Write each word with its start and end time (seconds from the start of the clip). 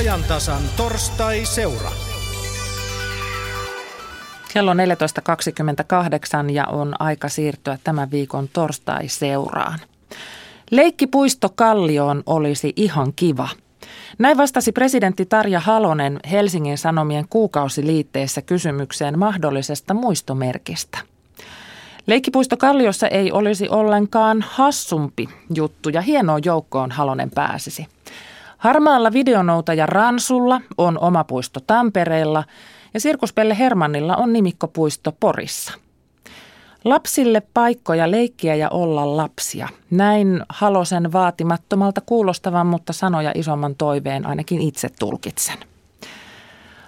ajantasan 0.00 0.62
torstai-seura. 0.76 1.90
Kello 4.52 4.74
14.28 4.74 6.50
ja 6.50 6.66
on 6.66 6.94
aika 6.98 7.28
siirtyä 7.28 7.78
tämän 7.84 8.10
viikon 8.10 8.48
torstai-seuraan. 8.52 9.78
Leikkipuisto 10.70 11.48
Kallioon 11.54 12.22
olisi 12.26 12.72
ihan 12.76 13.12
kiva. 13.16 13.48
Näin 14.18 14.36
vastasi 14.36 14.72
presidentti 14.72 15.26
Tarja 15.26 15.60
Halonen 15.60 16.20
Helsingin 16.30 16.78
Sanomien 16.78 17.24
kuukausiliitteessä 17.30 18.42
kysymykseen 18.42 19.18
mahdollisesta 19.18 19.94
muistomerkistä. 19.94 20.98
Leikkipuisto 22.06 22.56
Kalliossa 22.56 23.08
ei 23.08 23.32
olisi 23.32 23.68
ollenkaan 23.68 24.44
hassumpi 24.48 25.28
juttu 25.54 25.88
ja 25.88 26.00
hienoon 26.00 26.40
joukkoon 26.44 26.90
Halonen 26.90 27.30
pääsisi. 27.30 27.86
Harmaalla 28.60 29.12
videonoutaja 29.12 29.86
Ransulla 29.86 30.60
on 30.78 30.98
oma 30.98 31.24
puisto 31.24 31.60
Tampereella 31.66 32.44
ja 32.94 33.00
Sirkuspelle 33.00 33.58
Hermannilla 33.58 34.16
on 34.16 34.32
nimikkopuisto 34.32 35.12
Porissa. 35.20 35.72
Lapsille 36.84 37.42
paikkoja 37.54 38.10
leikkiä 38.10 38.54
ja 38.54 38.68
olla 38.68 39.16
lapsia. 39.16 39.68
Näin 39.90 40.42
Halosen 40.48 41.12
vaatimattomalta 41.12 42.00
kuulostavan, 42.00 42.66
mutta 42.66 42.92
sanoja 42.92 43.32
isomman 43.34 43.74
toiveen 43.74 44.26
ainakin 44.26 44.60
itse 44.60 44.88
tulkitsen. 44.98 45.58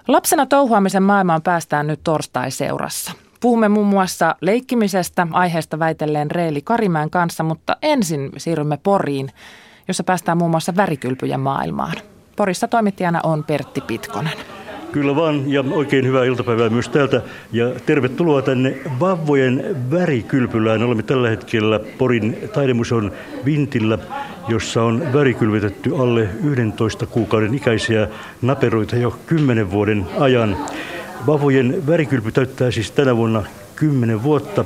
Lapsena 0.07 0.45
touhuamisen 0.45 1.03
maailmaan 1.03 1.41
päästään 1.41 1.87
nyt 1.87 1.99
torstai-seurassa. 2.03 3.11
Puhumme 3.39 3.69
muun 3.69 3.87
muassa 3.87 4.35
leikkimisestä 4.41 5.27
aiheesta 5.31 5.79
väitelleen 5.79 6.31
Reeli 6.31 6.61
Karimäen 6.61 7.09
kanssa, 7.09 7.43
mutta 7.43 7.77
ensin 7.81 8.31
siirrymme 8.37 8.77
Poriin, 8.83 9.31
jossa 9.87 10.03
päästään 10.03 10.37
muun 10.37 10.51
muassa 10.51 10.75
värikylpyjen 10.75 11.39
maailmaan. 11.39 11.93
Porissa 12.35 12.67
toimittajana 12.67 13.19
on 13.23 13.43
Pertti 13.43 13.81
Pitkonen. 13.81 14.37
Kyllä 14.91 15.15
vaan, 15.15 15.51
ja 15.51 15.63
oikein 15.71 16.05
hyvää 16.05 16.25
iltapäivää 16.25 16.69
myös 16.69 16.89
täältä. 16.89 17.21
Ja 17.51 17.71
tervetuloa 17.85 18.41
tänne 18.41 18.77
Vavvojen 18.99 19.75
värikylpylään. 19.91 20.83
Olemme 20.83 21.03
tällä 21.03 21.29
hetkellä 21.29 21.79
Porin 21.97 22.49
taidemuseon 22.53 23.11
vintillä, 23.45 23.97
jossa 24.47 24.83
on 24.83 25.13
värikylvetetty 25.13 25.95
alle 25.95 26.29
11 26.43 27.05
kuukauden 27.05 27.55
ikäisiä 27.55 28.07
naperoita 28.41 28.95
jo 28.95 29.19
10 29.25 29.71
vuoden 29.71 30.05
ajan. 30.19 30.57
Vavojen 31.27 31.87
värikylpy 31.87 32.31
täyttää 32.31 32.71
siis 32.71 32.91
tänä 32.91 33.17
vuonna 33.17 33.43
10 33.75 34.23
vuotta. 34.23 34.65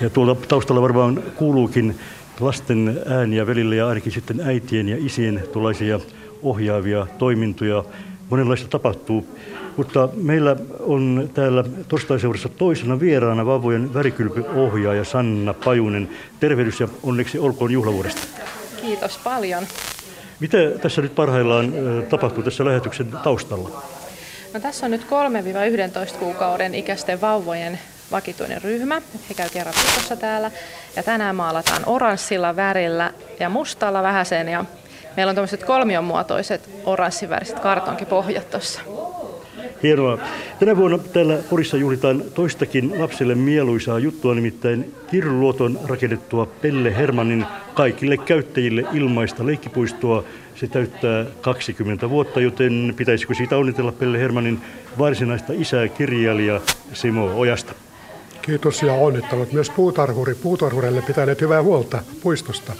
Ja 0.00 0.10
tuolla 0.10 0.34
taustalla 0.48 0.82
varmaan 0.82 1.22
kuuluukin 1.36 1.94
lasten 2.40 3.02
ääniä 3.06 3.46
välillä 3.46 3.74
ja 3.74 3.88
ainakin 3.88 4.12
sitten 4.12 4.40
äitien 4.40 4.88
ja 4.88 4.96
isien 4.98 5.42
tuollaisia 5.52 6.00
ohjaavia 6.42 7.06
toimintoja. 7.18 7.84
Monenlaista 8.30 8.68
tapahtuu. 8.68 9.26
Mutta 9.76 10.08
meillä 10.14 10.56
on 10.80 11.30
täällä 11.34 11.64
torstaiseurassa 11.88 12.48
toisena 12.48 13.00
vieraana 13.00 13.46
Vavojen 13.46 13.94
värikylpyohjaaja 13.94 15.04
Sanna 15.04 15.54
Pajunen. 15.54 16.08
Tervehdys 16.40 16.80
ja 16.80 16.88
onneksi 17.02 17.38
olkoon 17.38 17.70
juhlavuodesta. 17.70 18.26
Kiitos 18.80 19.18
paljon. 19.24 19.64
Mitä 20.40 20.58
tässä 20.82 21.02
nyt 21.02 21.14
parhaillaan 21.14 21.72
tapahtuu 22.10 22.42
tässä 22.42 22.64
lähetyksen 22.64 23.06
taustalla? 23.06 23.82
No, 24.54 24.60
tässä 24.60 24.86
on 24.86 24.90
nyt 24.90 25.06
3-11 26.14 26.18
kuukauden 26.18 26.74
ikäisten 26.74 27.20
vauvojen 27.20 27.78
vakituinen 28.10 28.62
ryhmä. 28.62 29.02
He 29.28 29.34
käy 29.34 29.48
kerran 29.52 29.74
viikossa 29.84 30.16
täällä. 30.16 30.50
Ja 30.96 31.02
tänään 31.02 31.36
maalataan 31.36 31.82
oranssilla 31.86 32.56
värillä 32.56 33.12
ja 33.40 33.48
mustalla 33.48 34.02
vähäsen. 34.02 34.48
Ja 34.48 34.64
meillä 35.16 35.30
on 35.30 35.36
tämmöiset 35.36 35.64
kolmionmuotoiset 35.64 36.70
oranssiväriset 36.84 37.60
kartonkipohjat 37.60 38.50
tuossa. 38.50 38.80
Hienoa. 39.82 40.18
Tänä 40.60 40.76
vuonna 40.76 40.98
täällä 40.98 41.38
Porissa 41.50 41.76
juhlitaan 41.76 42.22
toistakin 42.34 43.00
lapsille 43.00 43.34
mieluisaa 43.34 43.98
juttua, 43.98 44.34
nimittäin 44.34 44.94
Kiruluoton 45.10 45.80
rakennettua 45.84 46.46
Pelle 46.46 46.96
Hermannin 46.96 47.46
kaikille 47.74 48.16
käyttäjille 48.16 48.84
ilmaista 48.92 49.46
leikkipuistoa. 49.46 50.24
Se 50.54 50.66
täyttää 50.66 51.24
20 51.40 52.10
vuotta, 52.10 52.40
joten 52.40 52.94
pitäisikö 52.96 53.34
siitä 53.34 53.56
onnitella 53.56 53.92
Pelle 53.92 54.18
Hermannin 54.18 54.60
varsinaista 54.98 55.52
isää 55.52 55.88
kirjailija 55.88 56.60
Simo 56.92 57.24
Ojasta? 57.34 57.72
Kiitos 58.46 58.82
ja 58.82 58.92
onnittelut 58.92 59.52
myös 59.52 59.70
puutarhuri. 59.70 60.34
Puutarhurille 60.34 61.02
pitäneet 61.02 61.40
hyvää 61.40 61.62
huolta 61.62 62.02
puistosta. 62.22 62.72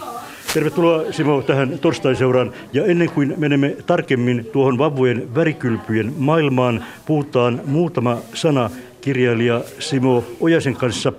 Tervetuloa 0.53 1.11
Simo 1.11 1.41
tähän 1.41 1.79
torstaiseuraan. 1.79 2.53
Ja 2.73 2.85
ennen 2.85 3.09
kuin 3.09 3.33
menemme 3.37 3.77
tarkemmin 3.85 4.45
tuohon 4.53 4.77
vavvojen 4.77 5.35
värikylpyjen 5.35 6.13
maailmaan, 6.17 6.85
puhutaan 7.05 7.61
muutama 7.65 8.17
sana 8.33 8.69
kirjailija 9.01 9.61
Simo 9.79 10.23
Ojasen 10.39 10.75
kanssa. 10.75 11.13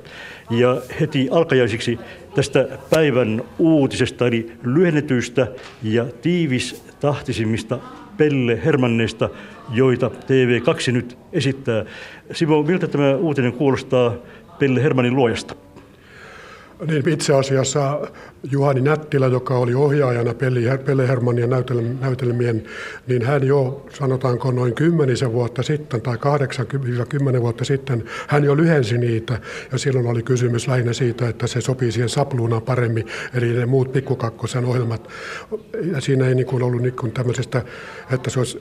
Ja 0.51 0.83
heti 1.01 1.29
alkajaisiksi 1.31 1.99
tästä 2.35 2.69
päivän 2.91 3.43
uutisesta, 3.59 4.27
eli 4.27 4.53
lyhennetyistä 4.63 5.47
ja 5.83 6.05
tiivis 6.23 6.83
tahtisimmista 7.01 7.79
Pelle 8.17 8.65
Hermanneista, 8.65 9.31
joita 9.71 10.09
TV2 10.09 10.93
nyt 10.93 11.19
esittää. 11.33 11.85
Simo, 12.33 12.63
miltä 12.63 12.89
tämä 12.89 13.17
uutinen 13.17 13.53
kuulostaa 13.53 14.15
Pelle 14.59 14.83
Hermannin 14.83 15.17
luojasta? 15.17 15.66
Niin 16.87 17.09
itse 17.09 17.35
asiassa 17.35 18.01
Juhani 18.51 18.81
Nättilä, 18.81 19.27
joka 19.27 19.59
oli 19.59 19.75
ohjaajana 19.75 20.35
Pelle 20.85 21.09
Hermannin 21.09 21.51
näytelmien, 22.01 22.65
niin 23.07 23.23
hän 23.23 23.47
jo 23.47 23.87
sanotaanko 23.99 24.51
noin 24.51 24.75
kymmenisen 24.75 25.33
vuotta 25.33 25.63
sitten 25.63 26.03
tai 26.03 26.17
8-10 26.17 27.41
vuotta 27.41 27.65
sitten, 27.65 28.05
hän 28.27 28.45
jo 28.45 28.57
lyhensi 28.57 28.99
niitä 28.99 29.41
ja 29.73 29.79
silloin 29.79 30.07
oli 30.07 30.23
kysymys 30.23 30.69
lähinnä 30.69 30.93
siitä, 30.93 31.29
että 31.29 31.47
se 31.47 31.61
sopii 31.61 31.93
siihen 31.93 32.09
sapluunaan 32.09 32.63
paremmin, 32.63 33.07
eli 33.35 33.53
ne 33.53 33.67
muut 33.67 33.93
pikkukakkosen 33.93 34.65
ohjelmat. 34.65 35.09
Ja 35.93 36.01
siinä 36.01 36.29
ei 36.29 36.35
niin 36.35 36.47
kuin 36.47 36.63
ollut 36.63 36.83
niin 36.83 36.97
kuin 36.97 37.13
tämmöisestä, 37.13 37.63
että 38.11 38.31
se 38.31 38.39
olisi 38.39 38.59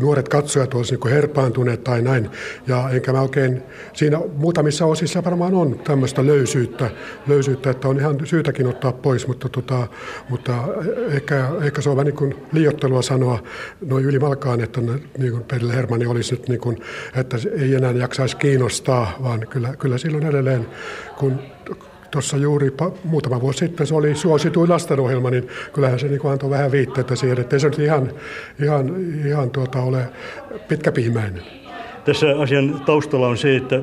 nuoret 0.00 0.28
katsojat 0.28 0.74
olisivat 0.74 1.04
niin 1.04 1.14
herpaantuneet 1.14 1.84
tai 1.84 2.02
näin. 2.02 2.30
Ja 2.66 2.90
enkä 2.90 3.12
mä 3.12 3.20
oikein, 3.20 3.62
siinä 3.92 4.20
muutamissa 4.36 4.86
osissa 4.86 5.24
varmaan 5.24 5.54
on 5.54 5.78
tämmöistä 5.84 6.26
löysyyttä, 6.26 6.90
löysyyttä 7.26 7.70
että 7.70 7.88
on 7.88 7.98
ihan 7.98 8.26
syytäkin 8.26 8.66
ottaa 8.66 8.92
pois, 8.92 9.26
mutta, 9.28 9.48
tota, 9.48 9.86
mutta 10.28 10.64
ehkä, 11.08 11.48
ehkä 11.62 11.80
se 11.80 11.90
on 11.90 11.96
vähän 11.96 12.06
niin 12.06 12.16
kuin 12.16 12.34
liiottelua 12.52 13.02
sanoa 13.02 13.42
noin 13.86 14.04
ylimalkaan, 14.04 14.60
että 14.60 14.80
niin 15.18 15.32
kuin 15.32 15.44
Pelle 15.44 15.74
Hermanni 15.74 16.06
olisi 16.06 16.34
nyt 16.34 16.48
niin 16.48 16.60
kuin, 16.60 16.82
että 17.16 17.36
ei 17.58 17.74
enää 17.74 17.92
jaksaisi 17.92 18.36
kiinnostaa, 18.36 19.16
vaan 19.22 19.40
kyllä, 19.50 19.76
kyllä 19.78 19.98
silloin 19.98 20.26
edelleen, 20.26 20.66
kun 21.18 21.40
tuossa 22.10 22.36
juuri 22.36 22.72
muutama 23.04 23.40
vuosi 23.40 23.58
sitten 23.58 23.86
se 23.86 23.94
oli 23.94 24.14
suosituin 24.14 24.70
lastenohjelma, 24.70 25.30
niin 25.30 25.48
kyllähän 25.72 25.98
se 25.98 26.08
niin 26.08 26.20
antoi 26.24 26.50
vähän 26.50 26.72
viitteitä 26.72 27.16
siihen, 27.16 27.40
että 27.40 27.56
ei 27.56 27.60
se 27.60 27.68
nyt 27.68 27.78
ihan, 27.78 28.10
ihan, 28.64 28.96
ihan 29.26 29.50
tuota 29.50 29.82
ole 29.82 30.08
pitkäpihmäinen. 30.68 31.42
Tässä 32.04 32.26
asian 32.40 32.80
taustalla 32.86 33.28
on 33.28 33.36
se, 33.36 33.56
että 33.56 33.82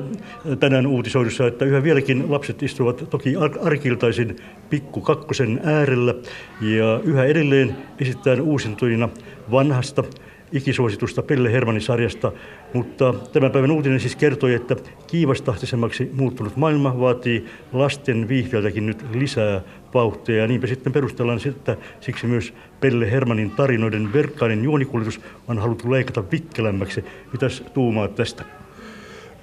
tänään 0.60 0.86
uutisoidussa, 0.86 1.46
että 1.46 1.64
yhä 1.64 1.82
vieläkin 1.82 2.32
lapset 2.32 2.62
istuvat 2.62 3.10
toki 3.10 3.34
arkiltaisin 3.62 4.36
pikku 4.70 5.00
kakkosen 5.00 5.60
äärellä 5.64 6.14
ja 6.60 7.00
yhä 7.04 7.24
edelleen 7.24 7.76
esitetään 8.00 8.40
uusintuina 8.40 9.08
vanhasta 9.50 10.04
ikisuositusta 10.52 11.22
Pelle 11.22 11.52
Hermannin 11.52 11.82
sarjasta, 11.82 12.32
mutta 12.72 13.14
tämän 13.32 13.50
päivän 13.50 13.70
uutinen 13.70 14.00
siis 14.00 14.16
kertoi, 14.16 14.54
että 14.54 14.76
kiivastahtisemmaksi 15.06 16.10
muuttunut 16.12 16.56
maailma 16.56 17.00
vaatii 17.00 17.46
lasten 17.72 18.28
viihdeeltäkin 18.28 18.86
nyt 18.86 19.04
lisää 19.14 19.60
vauhtia. 19.94 20.36
Ja 20.36 20.46
niinpä 20.46 20.66
sitten 20.66 20.92
perustellaan, 20.92 21.40
että 21.46 21.76
siksi 22.00 22.26
myös 22.26 22.54
Pelle 22.80 23.10
Hermannin 23.10 23.50
tarinoiden 23.50 24.12
verkkainen 24.12 24.64
juonikuljetus 24.64 25.20
on 25.48 25.58
haluttu 25.58 25.90
leikata 25.90 26.24
vikkelämmäksi. 26.32 27.04
Mitäs 27.32 27.64
tuumaat 27.74 28.14
tästä? 28.14 28.65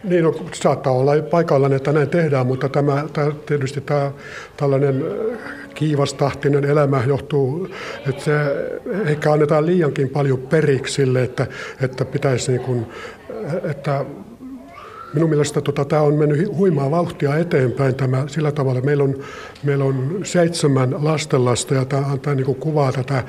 Niin, 0.03 0.23
no, 0.23 0.35
saattaa 0.53 0.93
olla 0.93 1.11
paikallaan, 1.31 1.73
että 1.73 1.91
näin 1.91 2.09
tehdään, 2.09 2.47
mutta 2.47 2.69
tämä, 2.69 3.05
tämä 3.13 3.31
tietysti 3.45 3.81
tämä 3.81 4.11
tällainen 4.57 5.05
kiivastahtinen 5.75 6.65
elämä 6.65 7.03
johtuu, 7.07 7.69
että 8.09 8.23
se 8.23 8.31
ehkä 9.05 9.31
annetaan 9.31 9.65
liiankin 9.65 10.09
paljon 10.09 10.39
periksi 10.39 10.93
sille, 10.93 11.23
että, 11.23 11.47
että 11.81 12.05
pitäisi 12.05 12.51
niin 12.51 12.61
kuin, 12.61 12.85
että 13.63 14.05
minun 15.13 15.29
mielestä 15.29 15.61
tota, 15.61 15.85
tämä 15.85 16.01
on 16.01 16.15
mennyt 16.15 16.57
huimaa 16.57 16.91
vauhtia 16.91 17.37
eteenpäin 17.37 17.95
tämä, 17.95 18.23
sillä 18.27 18.51
tavalla. 18.51 18.81
Meillä 18.81 19.03
on, 19.03 19.15
meillä 19.63 19.85
on 19.85 20.19
seitsemän 20.23 21.05
lastenlasta 21.05 21.73
ja 21.73 21.85
tämä 21.85 22.05
antaa 22.05 22.35
niin 22.35 22.55
kuvaa 22.55 22.91
tätä 22.91 23.23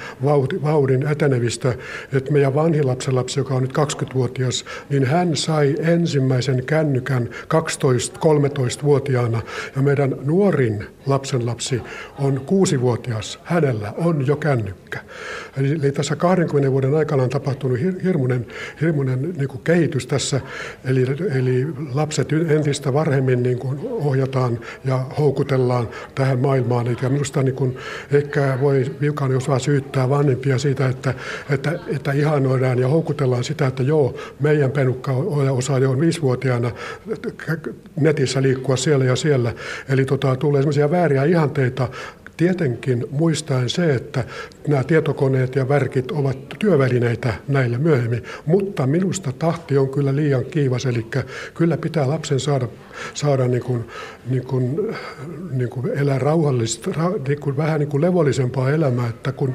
vauhdin 0.62 1.06
etenevistä. 1.06 1.74
Että 2.12 2.32
meidän 2.32 2.54
vanhin 2.54 2.86
lapsenlapsi, 2.86 3.40
joka 3.40 3.54
on 3.54 3.62
nyt 3.62 3.72
20-vuotias, 3.72 4.64
niin 4.90 5.04
hän 5.04 5.36
sai 5.36 5.74
ensimmäisen 5.78 6.64
kännykän 6.64 7.28
12-13-vuotiaana 7.54 9.42
ja 9.76 9.82
meidän 9.82 10.16
nuorin 10.24 10.86
lapsenlapsi 11.06 11.82
on 12.18 12.38
6-vuotias. 12.38 13.38
Hänellä 13.44 13.92
on 13.96 14.26
jo 14.26 14.36
kännykkä. 14.36 15.00
Eli, 15.56 15.72
eli 15.72 15.92
tässä 15.92 16.16
20 16.16 16.72
vuoden 16.72 16.94
aikana 16.94 17.22
on 17.22 17.28
tapahtunut 17.28 17.78
hirmuinen, 18.04 18.46
hirmuinen 18.80 19.34
niin 19.36 19.48
kuin 19.48 19.60
kehitys 19.64 20.06
tässä, 20.06 20.40
eli, 20.84 21.06
eli 21.34 21.66
lapset 21.94 22.32
entistä 22.32 22.92
varhemmin 22.92 23.42
niin 23.42 23.58
kuin 23.58 23.78
ohjataan 23.82 24.58
ja 24.84 25.06
houkutellaan 25.18 25.88
tähän 26.24 26.38
maailmaan. 26.38 26.96
Ja 27.02 27.08
minusta 27.08 27.42
niin 27.42 27.54
kuin, 27.54 27.76
ehkä 28.12 28.58
voi 28.60 28.84
viukan 29.00 29.36
osaa 29.36 29.58
syyttää 29.58 30.08
vanhempia 30.08 30.58
siitä, 30.58 30.88
että, 30.88 31.14
että, 31.50 31.78
että 31.86 32.12
ihanoidaan 32.12 32.78
ja 32.78 32.88
houkutellaan 32.88 33.44
sitä, 33.44 33.66
että 33.66 33.82
joo, 33.82 34.14
meidän 34.40 34.70
penukka 34.70 35.12
osaa 35.50 35.78
jo 35.78 36.00
viisivuotiaana 36.00 36.70
netissä 37.96 38.42
liikkua 38.42 38.76
siellä 38.76 39.04
ja 39.04 39.16
siellä. 39.16 39.52
Eli 39.88 40.04
tota, 40.04 40.36
tulee 40.36 40.62
sellaisia 40.62 40.90
vääriä 40.90 41.24
ihanteita 41.24 41.88
Tietenkin 42.36 43.06
muistaen 43.10 43.70
se, 43.70 43.94
että 43.94 44.24
nämä 44.68 44.84
tietokoneet 44.84 45.56
ja 45.56 45.68
värkit 45.68 46.10
ovat 46.10 46.38
työvälineitä 46.58 47.34
näille 47.48 47.78
myöhemmin, 47.78 48.24
mutta 48.46 48.86
minusta 48.86 49.32
tahti 49.32 49.78
on 49.78 49.88
kyllä 49.88 50.16
liian 50.16 50.44
kiivas, 50.44 50.86
eli 50.86 51.06
kyllä 51.54 51.76
pitää 51.76 52.08
lapsen 52.08 52.40
saada, 52.40 52.68
saada 53.14 53.48
niin 53.48 53.62
kuin, 53.62 53.84
niin 54.30 54.46
kuin, 54.46 54.94
niin 55.50 55.70
kuin 55.70 55.98
elää 55.98 56.18
rauhallista, 56.18 56.90
niin 57.28 57.40
kuin 57.40 57.56
vähän 57.56 57.80
niin 57.80 57.88
kuin 57.88 58.00
levollisempaa 58.00 58.70
elämää, 58.70 59.08
että 59.08 59.32
kun 59.32 59.54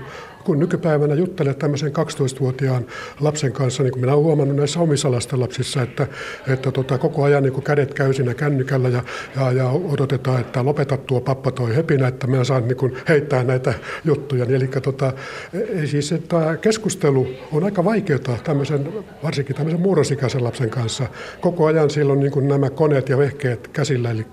kun 0.50 0.60
nykypäivänä 0.60 1.14
juttelet 1.14 1.60
tämmöisen 1.60 1.92
12-vuotiaan 1.92 2.86
lapsen 3.20 3.52
kanssa, 3.52 3.84
niin 3.84 3.92
kuin 3.92 4.02
minä 4.02 4.14
olen 4.14 4.26
huomannut 4.26 4.58
näissä 4.58 4.80
omissa 4.80 5.12
lapsissa, 5.12 5.82
että, 5.82 6.08
että 6.48 6.72
tota, 6.72 6.98
koko 6.98 7.24
ajan 7.24 7.44
niin 7.44 7.64
kädet 7.64 7.94
käy 7.94 8.14
siinä 8.14 8.34
kännykällä 8.34 8.90
ja, 8.90 9.04
ja, 9.36 9.52
ja 9.52 9.70
odotetaan, 9.70 10.42
että 10.42 10.66
lopeta 10.66 10.98
tuo 10.98 11.22
pappa 11.22 11.52
toi 11.52 11.76
hepinä, 11.76 12.08
että 12.08 12.28
mä 12.28 12.44
saan 12.44 12.68
niin 12.68 12.78
kuin 12.78 12.98
heittää 13.10 13.44
näitä 13.44 13.74
juttuja. 14.06 14.46
Eli 14.46 14.68
tota, 14.68 15.14
siis 15.86 16.12
että 16.12 16.58
keskustelu 16.62 17.28
on 17.52 17.64
aika 17.64 17.86
vaikeaa 17.86 18.38
tämmöisen, 18.44 18.94
varsinkin 19.24 19.56
tämmöisen 19.56 19.82
murrosikäisen 19.82 20.44
lapsen 20.44 20.70
kanssa. 20.70 21.08
Koko 21.42 21.66
ajan 21.66 21.90
silloin 21.90 22.20
niin 22.20 22.48
nämä 22.48 22.70
koneet 22.70 23.10
ja 23.10 23.18
vehkeet 23.18 23.68
käsillä, 23.68 24.12
eli 24.12 24.26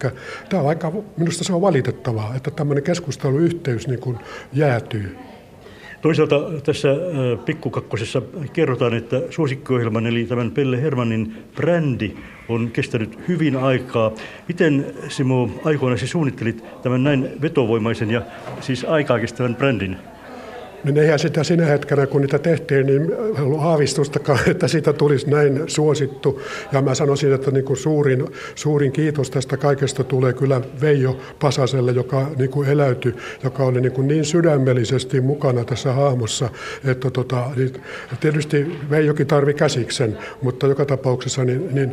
tämä 0.49 0.63
on 0.63 0.69
aika, 0.69 0.93
minusta 1.17 1.45
se 1.45 1.53
on 1.53 1.61
valitettavaa, 1.61 2.35
että 2.37 2.51
tämmöinen 2.51 2.85
keskusteluyhteys 2.85 3.89
niin 3.89 4.01
kuin 4.01 4.19
jäätyy. 4.53 5.17
Toisaalta 6.03 6.41
tässä 6.65 6.91
äh, 6.91 7.45
pikkukakkosessa 7.45 8.23
kerrotaan, 8.53 8.95
että 8.95 9.23
suosikkiohjelman 9.31 10.07
eli 10.07 10.25
tämän 10.25 10.51
Pelle 10.51 10.83
Hermannin 10.83 11.35
brändi 11.55 12.15
on 12.49 12.71
kestänyt 12.71 13.19
hyvin 13.29 13.57
aikaa. 13.57 14.13
Miten 14.49 14.87
Simo 15.09 15.51
aikoinaan 15.65 16.09
suunnittelit 16.09 16.65
tämän 16.83 17.05
näin 17.05 17.29
vetovoimaisen 17.43 18.11
ja 18.11 18.23
siis 18.61 18.85
aikaa 18.85 19.19
kestävän 19.19 19.55
brändin? 19.55 19.97
Niin 20.87 20.99
eihän 20.99 21.19
sitä 21.19 21.45
sinä 21.45 21.67
hetkenä, 21.67 22.07
kun 22.07 22.21
niitä 22.21 22.39
tehtiin, 22.39 22.87
niin 22.87 23.15
ollut 23.41 23.61
aavistustakaan, 23.63 24.39
että 24.51 24.69
siitä 24.69 24.93
tulisi 24.93 25.31
näin 25.31 25.63
suosittu. 25.67 26.43
Ja 26.73 26.83
mä 26.83 26.95
sanoisin, 26.95 27.33
että 27.33 27.51
niin 27.51 27.65
kuin 27.65 27.77
suurin, 27.77 28.27
suurin 28.55 28.93
kiitos 28.93 29.31
tästä 29.31 29.57
kaikesta 29.57 30.05
tulee 30.05 30.33
kyllä 30.33 30.61
Veijo 30.81 31.19
Pasaselle, 31.41 31.93
joka 31.93 32.31
niin 32.37 32.51
kuin 32.51 32.69
eläytyi, 32.69 33.15
joka 33.45 33.65
oli 33.65 33.81
niin, 33.81 33.93
kuin 33.93 34.09
niin 34.09 34.25
sydämellisesti 34.25 35.21
mukana 35.21 35.65
tässä 35.65 35.93
hahmossa, 35.93 36.49
että 36.85 37.11
tota, 37.11 37.51
niin 37.57 37.73
tietysti 38.21 38.79
Veijokin 38.91 39.27
tarvi 39.27 39.55
käsiksen, 39.55 40.19
mutta 40.43 40.67
joka 40.67 40.85
tapauksessa 40.85 41.45
niin, 41.45 41.75
niin 41.75 41.93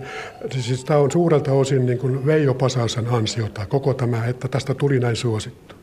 siis 0.50 0.86
tämä 0.86 1.00
on 1.00 1.12
suurelta 1.12 1.52
osin 1.52 1.86
niin 1.86 1.98
kuin 1.98 2.26
Veijo 2.26 2.54
Pasasen 2.54 3.08
ansiota, 3.08 3.66
koko 3.66 3.94
tämä, 3.94 4.26
että 4.26 4.48
tästä 4.48 4.74
tuli 4.74 5.00
näin 5.00 5.16
suosittu. 5.16 5.83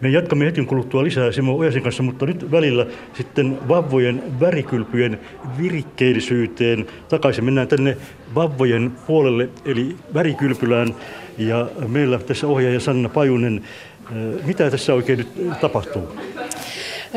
Me 0.00 0.08
jatkamme 0.08 0.46
hetken 0.46 0.66
kuluttua 0.66 1.04
lisää 1.04 1.32
Simo 1.32 1.56
Ojasin 1.56 1.82
kanssa, 1.82 2.02
mutta 2.02 2.26
nyt 2.26 2.50
välillä 2.50 2.86
sitten 3.14 3.68
vavvojen 3.68 4.22
värikylpyjen 4.40 5.20
virikkeellisyyteen 5.58 6.86
takaisin. 7.08 7.44
Mennään 7.44 7.68
tänne 7.68 7.96
vavvojen 8.34 8.92
puolelle, 9.06 9.48
eli 9.64 9.96
värikylpylään. 10.14 10.94
Ja 11.38 11.66
meillä 11.88 12.18
tässä 12.18 12.46
ohjaaja 12.46 12.80
Sanna 12.80 13.08
Pajunen. 13.08 13.64
Äh, 14.06 14.46
mitä 14.46 14.70
tässä 14.70 14.94
oikein 14.94 15.18
nyt 15.18 15.60
tapahtuu? 15.60 16.16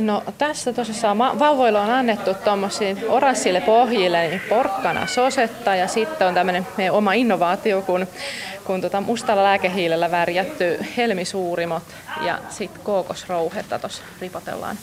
No 0.01 0.23
tässä 0.37 0.73
tosissaan 0.73 1.17
vauvoilla 1.17 1.81
on 1.81 1.89
annettu 1.89 2.33
tuommoisiin 2.33 2.97
oranssille 3.09 3.61
pohjille 3.61 4.27
niin 4.27 4.41
porkkana 4.49 5.07
sosetta 5.07 5.75
ja 5.75 5.87
sitten 5.87 6.27
on 6.27 6.33
tämmöinen 6.33 6.67
meidän 6.77 6.95
oma 6.95 7.13
innovaatio, 7.13 7.81
kun 7.81 8.07
kun 8.69 8.81
tota 8.81 9.01
mustalla 9.01 9.43
lääkehiilellä 9.43 10.11
värjätty 10.11 10.77
helmisuurimot 10.97 11.83
ja 12.21 12.39
sitten 12.49 12.81
kookosrouhetta 12.83 13.79
tuossa 13.79 14.03
ripotellaan. 14.21 14.77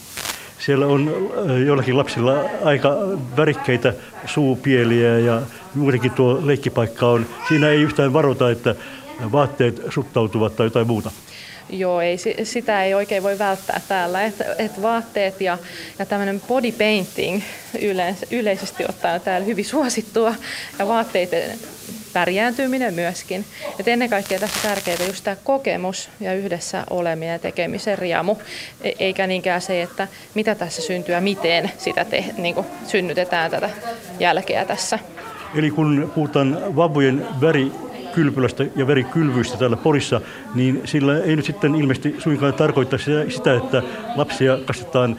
Siellä 0.58 0.86
on 0.86 1.30
äh, 1.50 1.56
joillakin 1.66 1.96
lapsilla 1.96 2.32
aika 2.64 2.88
värikkeitä 3.36 3.94
suupieliä 4.24 5.19
ja 5.19 5.42
muutenkin 5.74 6.10
tuo 6.10 6.40
leikkipaikka 6.44 7.08
on. 7.08 7.26
Siinä 7.48 7.69
ei 7.69 7.82
yhtään 7.82 8.12
varota, 8.12 8.50
että 8.50 8.74
vaatteet 9.32 9.82
suttautuvat 9.88 10.56
tai 10.56 10.66
jotain 10.66 10.86
muuta. 10.86 11.10
Joo, 11.70 12.00
ei, 12.00 12.16
sitä 12.44 12.84
ei 12.84 12.94
oikein 12.94 13.22
voi 13.22 13.38
välttää 13.38 13.80
täällä. 13.88 14.24
Et, 14.24 14.34
et 14.58 14.82
vaatteet 14.82 15.40
ja, 15.40 15.58
ja 15.98 16.06
tämmöinen 16.06 16.40
body 16.40 16.72
painting 16.72 17.42
yleis, 17.80 18.24
yleisesti 18.30 18.84
ottaen 18.88 19.14
on 19.14 19.20
täällä 19.20 19.46
hyvin 19.46 19.64
suosittua. 19.64 20.34
Ja 20.78 20.88
vaatteiden 20.88 21.58
pärjääntyminen 22.12 22.94
myöskin. 22.94 23.44
Et 23.80 23.88
ennen 23.88 24.10
kaikkea 24.10 24.38
tässä 24.38 24.58
tärkeää 24.62 25.06
just 25.06 25.24
tämä 25.24 25.36
kokemus 25.44 26.08
ja 26.20 26.34
yhdessä 26.34 26.84
oleminen 26.90 27.32
ja 27.32 27.38
tekemisen 27.38 27.98
riamu, 27.98 28.36
e- 28.82 28.92
eikä 28.98 29.26
niinkään 29.26 29.60
se, 29.60 29.82
että 29.82 30.08
mitä 30.34 30.54
tässä 30.54 30.82
syntyy 30.82 31.14
ja 31.14 31.20
miten 31.20 31.70
sitä 31.78 32.04
te, 32.04 32.24
niin 32.38 32.54
synnytetään 32.86 33.50
tätä 33.50 33.70
jälkeä 34.19 34.64
tässä. 34.64 34.98
Eli 35.54 35.70
kun 35.70 36.12
puhutaan 36.14 36.76
vavvojen 36.76 37.26
väri 37.40 37.72
kylpylästä 38.16 38.64
ja 38.76 38.86
verikylvyistä 38.86 39.58
täällä 39.58 39.76
Porissa, 39.76 40.20
niin 40.54 40.82
sillä 40.84 41.18
ei 41.18 41.36
nyt 41.36 41.44
sitten 41.44 41.74
ilmeisesti 41.74 42.14
suinkaan 42.18 42.54
tarkoita 42.54 42.98
sitä, 43.28 43.56
että 43.56 43.82
lapsia 44.14 44.58
kastetaan 44.64 45.16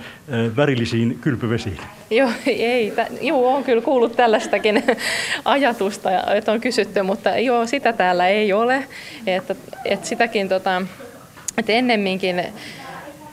värillisiin 0.56 1.20
kylpyvesiin. 1.22 1.78
Joo, 2.10 2.30
ei. 2.46 2.94
Joo, 3.22 3.56
on 3.56 3.64
kyllä 3.64 3.82
kuullut 3.82 4.16
tällaistakin 4.16 4.84
ajatusta, 5.46 6.34
että 6.34 6.52
on 6.52 6.62
kysytty, 6.62 7.02
mutta 7.02 7.30
joo, 7.30 7.68
sitä 7.68 7.94
täällä 7.94 8.28
ei 8.28 8.54
ole. 8.54 8.84
Että, 9.28 9.56
että 9.86 10.08
sitäkin, 10.08 10.50
tota, 10.50 10.82
että 11.58 11.72
ennemminkin 11.72 12.44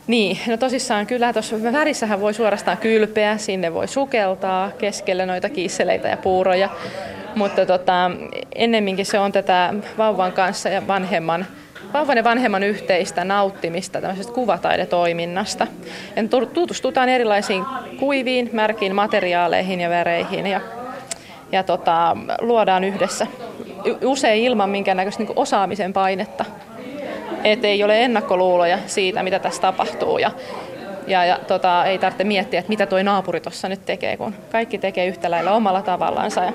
niin, 0.07 0.39
no 0.47 0.57
tosissaan 0.57 1.07
kyllä 1.07 1.33
tuossa 1.33 1.63
värissähän 1.73 2.21
voi 2.21 2.35
suorastaan 2.35 2.79
kylpeä, 2.79 3.39
sinne 3.39 3.75
voi 3.75 3.89
sukeltaa 3.89 4.71
keskelle 4.71 5.27
noita 5.27 5.49
kiisseleitä 5.49 6.09
ja 6.09 6.17
puuroja, 6.17 6.69
mutta 7.35 7.67
tota, 7.67 8.11
ennemminkin 8.55 9.07
se 9.07 9.19
on 9.19 9.33
tätä 9.33 9.75
vauvan 9.99 10.33
kanssa 10.33 10.69
ja 10.69 10.87
vanhemman 10.87 11.47
vauvan 11.95 12.17
ja 12.17 12.25
vanhemman 12.25 12.63
yhteistä 12.63 13.25
nauttimista 13.25 14.01
tämmöisestä 14.01 14.33
kuvataidetoiminnasta. 14.33 15.67
Ja 16.17 16.23
tutustutaan 16.55 17.09
erilaisiin 17.09 17.65
kuiviin, 17.99 18.51
märkiin 18.53 18.95
materiaaleihin 18.95 19.81
ja 19.81 19.91
väreihin 19.91 20.47
ja, 20.47 20.61
ja 21.53 21.63
tota, 21.63 22.17
luodaan 22.41 22.85
yhdessä. 22.85 23.27
Usein 24.05 24.43
ilman 24.43 24.71
minkäännäköistä 24.71 25.23
niin 25.23 25.33
osaamisen 25.37 25.93
painetta. 25.93 26.45
Että 27.45 27.67
ei 27.67 27.85
ole 27.85 28.05
ennakkoluuloja 28.05 28.79
siitä, 28.87 29.23
mitä 29.23 29.39
tässä 29.39 29.63
tapahtuu. 29.63 30.19
Ja, 30.19 30.31
ja, 31.07 31.25
ja 31.25 31.39
tota, 31.49 31.85
ei 31.85 31.99
tarvitse 31.99 32.25
miettiä, 32.25 32.61
että 32.61 32.69
mitä 32.69 32.87
tuo 32.87 33.03
naapuri 33.03 33.41
tuossa 33.41 33.69
nyt 33.69 33.85
tekee, 33.87 34.17
kun 34.17 34.35
kaikki 34.53 34.79
tekee 34.79 35.07
yhtä 35.07 35.31
lailla 35.31 35.53
omalla 35.53 35.83
tavallansa. 35.83 36.45
Ja 36.45 36.53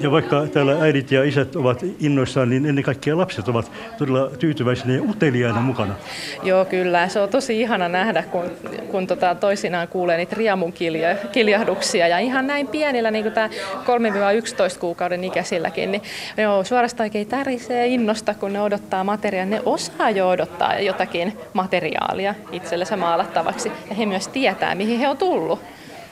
ja 0.00 0.10
vaikka 0.10 0.46
täällä 0.46 0.76
äidit 0.80 1.12
ja 1.12 1.24
isät 1.24 1.56
ovat 1.56 1.84
innoissaan, 2.00 2.50
niin 2.50 2.66
ennen 2.66 2.84
kaikkea 2.84 3.18
lapset 3.18 3.48
ovat 3.48 3.70
todella 3.98 4.30
tyytyväisinä 4.38 4.94
ja 4.94 5.02
uteliaina 5.02 5.60
mukana. 5.60 5.94
Joo, 6.42 6.64
kyllä. 6.64 7.08
Se 7.08 7.20
on 7.20 7.28
tosi 7.28 7.60
ihana 7.60 7.88
nähdä, 7.88 8.22
kun, 8.22 8.50
kun 8.90 9.06
tota 9.06 9.34
toisinaan 9.34 9.88
kuulee 9.88 10.16
niitä 10.16 10.36
riamun 10.36 10.72
kilja, 10.72 11.16
kiljahduksia. 11.32 12.08
Ja 12.08 12.18
ihan 12.18 12.46
näin 12.46 12.68
pienillä, 12.68 13.10
niin 13.10 13.24
kuin 13.24 13.34
tämä 13.34 13.48
3-11 13.48 14.78
kuukauden 14.78 15.24
ikäisilläkin, 15.24 15.92
niin 15.92 16.02
joo, 16.36 16.64
suorastaan 16.64 17.04
oikein 17.04 17.26
tärisee 17.26 17.86
innosta, 17.86 18.34
kun 18.34 18.52
ne 18.52 18.60
odottaa 18.60 19.04
materiaalia. 19.04 19.50
Ne 19.50 19.62
osaa 19.66 20.10
jo 20.10 20.28
odottaa 20.28 20.78
jotakin 20.78 21.38
materiaalia 21.52 22.34
itsellensä 22.52 22.96
maalattavaksi. 22.96 23.72
Ja 23.90 23.94
he 23.94 24.06
myös 24.06 24.28
tietää, 24.28 24.74
mihin 24.74 24.98
he 24.98 25.08
on 25.08 25.16
tullut 25.16 25.60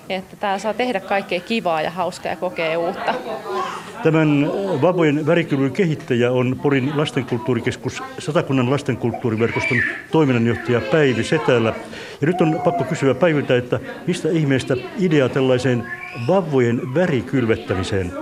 että 0.08 0.36
täällä 0.36 0.58
saa 0.58 0.74
tehdä 0.74 1.00
kaikkea 1.00 1.40
kivaa 1.40 1.82
ja 1.82 1.90
hauskaa 1.90 2.32
ja 2.32 2.36
kokee 2.36 2.76
uutta. 2.76 3.14
Tämän 4.02 4.50
Vavojen 4.82 5.26
värikylvyn 5.26 5.72
kehittäjä 5.72 6.32
on 6.32 6.58
Porin 6.62 6.92
lastenkulttuurikeskus 6.96 8.02
Satakunnan 8.18 8.70
lastenkulttuuriverkoston 8.70 9.78
toiminnanjohtaja 10.10 10.80
Päivi 10.80 11.24
Setälä. 11.24 11.74
Ja 12.20 12.26
nyt 12.26 12.40
on 12.40 12.60
pakko 12.64 12.84
kysyä 12.84 13.14
Päiviltä, 13.14 13.56
että 13.56 13.80
mistä 14.06 14.28
ihmeestä 14.28 14.76
idea 14.98 15.28
tällaiseen 15.28 15.86
vavvojen 16.26 16.94
värikylvettämiseen 16.94 18.12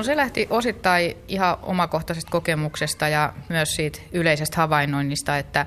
No 0.00 0.04
se 0.04 0.16
lähti 0.16 0.46
osittain 0.50 1.16
ihan 1.28 1.56
omakohtaisesta 1.62 2.30
kokemuksesta 2.30 3.08
ja 3.08 3.32
myös 3.48 3.76
siitä 3.76 4.00
yleisestä 4.12 4.56
havainnoinnista, 4.56 5.38
että, 5.38 5.66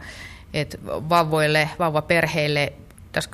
että 0.54 0.78
vauvoille, 0.86 1.70
vauvaperheille 1.80 2.74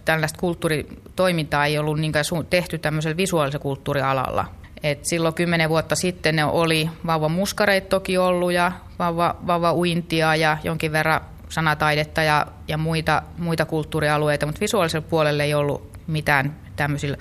tällaista 0.06 0.40
kulttuuritoimintaa 0.40 1.66
ei 1.66 1.78
ollut 1.78 2.00
niinkään 2.00 2.26
tehty 2.50 2.78
tämmöisellä 2.78 3.18
visuaalisella 3.18 3.62
kulttuurialalla. 3.62 4.46
Et 4.84 5.06
silloin 5.06 5.34
kymmenen 5.34 5.70
vuotta 5.70 5.96
sitten 5.96 6.36
ne 6.36 6.46
oli 6.46 6.90
vauva 7.06 7.30
muskareit 7.30 7.90
toki 7.90 8.18
ollut 8.18 8.52
ja 8.52 8.72
vauva, 9.00 9.36
vauva 9.48 9.74
uintia 9.74 10.36
ja 10.36 10.58
jonkin 10.64 10.92
verran 10.92 11.22
sanataidetta 11.50 12.24
ja, 12.24 12.48
ja 12.68 12.78
muita, 12.78 13.22
muita 13.38 13.66
kulttuurialueita, 13.66 14.46
mutta 14.46 14.62
visuaalisella 14.62 15.08
puolella 15.10 15.44
ei 15.44 15.54
ollut 15.54 15.98
mitään 16.08 16.56
tämmöisillä 16.76 17.18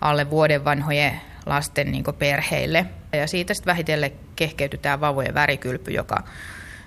alle 0.00 0.30
vuoden 0.30 0.64
vanhojen 0.64 1.20
lasten 1.46 1.92
niin 1.92 2.04
perheille. 2.18 2.86
Ja 3.12 3.26
siitä 3.26 3.54
sitten 3.54 3.72
vähitellen 3.72 4.12
kehkeytyi 4.36 4.78
tämä 4.78 5.00
vauvojen 5.00 5.34
värikylpy, 5.34 5.90
joka, 5.90 6.24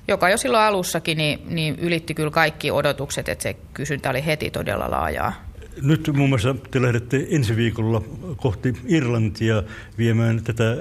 joka 0.07 0.29
jo 0.29 0.37
silloin 0.37 0.63
alussakin 0.63 1.17
niin, 1.17 1.39
niin 1.49 1.75
ylitti 1.79 2.13
kyllä 2.13 2.31
kaikki 2.31 2.71
odotukset, 2.71 3.29
että 3.29 3.43
se 3.43 3.55
kysyntä 3.73 4.09
oli 4.09 4.25
heti 4.25 4.51
todella 4.51 4.91
laajaa. 4.91 5.33
Nyt 5.81 6.09
muun 6.13 6.29
muassa 6.29 6.55
te 6.71 6.81
lähdette 6.81 7.27
ensi 7.29 7.55
viikolla 7.55 8.01
kohti 8.35 8.73
Irlantia 8.85 9.63
viemään 9.97 10.43
tätä 10.43 10.77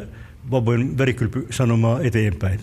vauvojen 0.50 0.98
värikylpy-sanomaa 0.98 2.00
eteenpäin. 2.00 2.60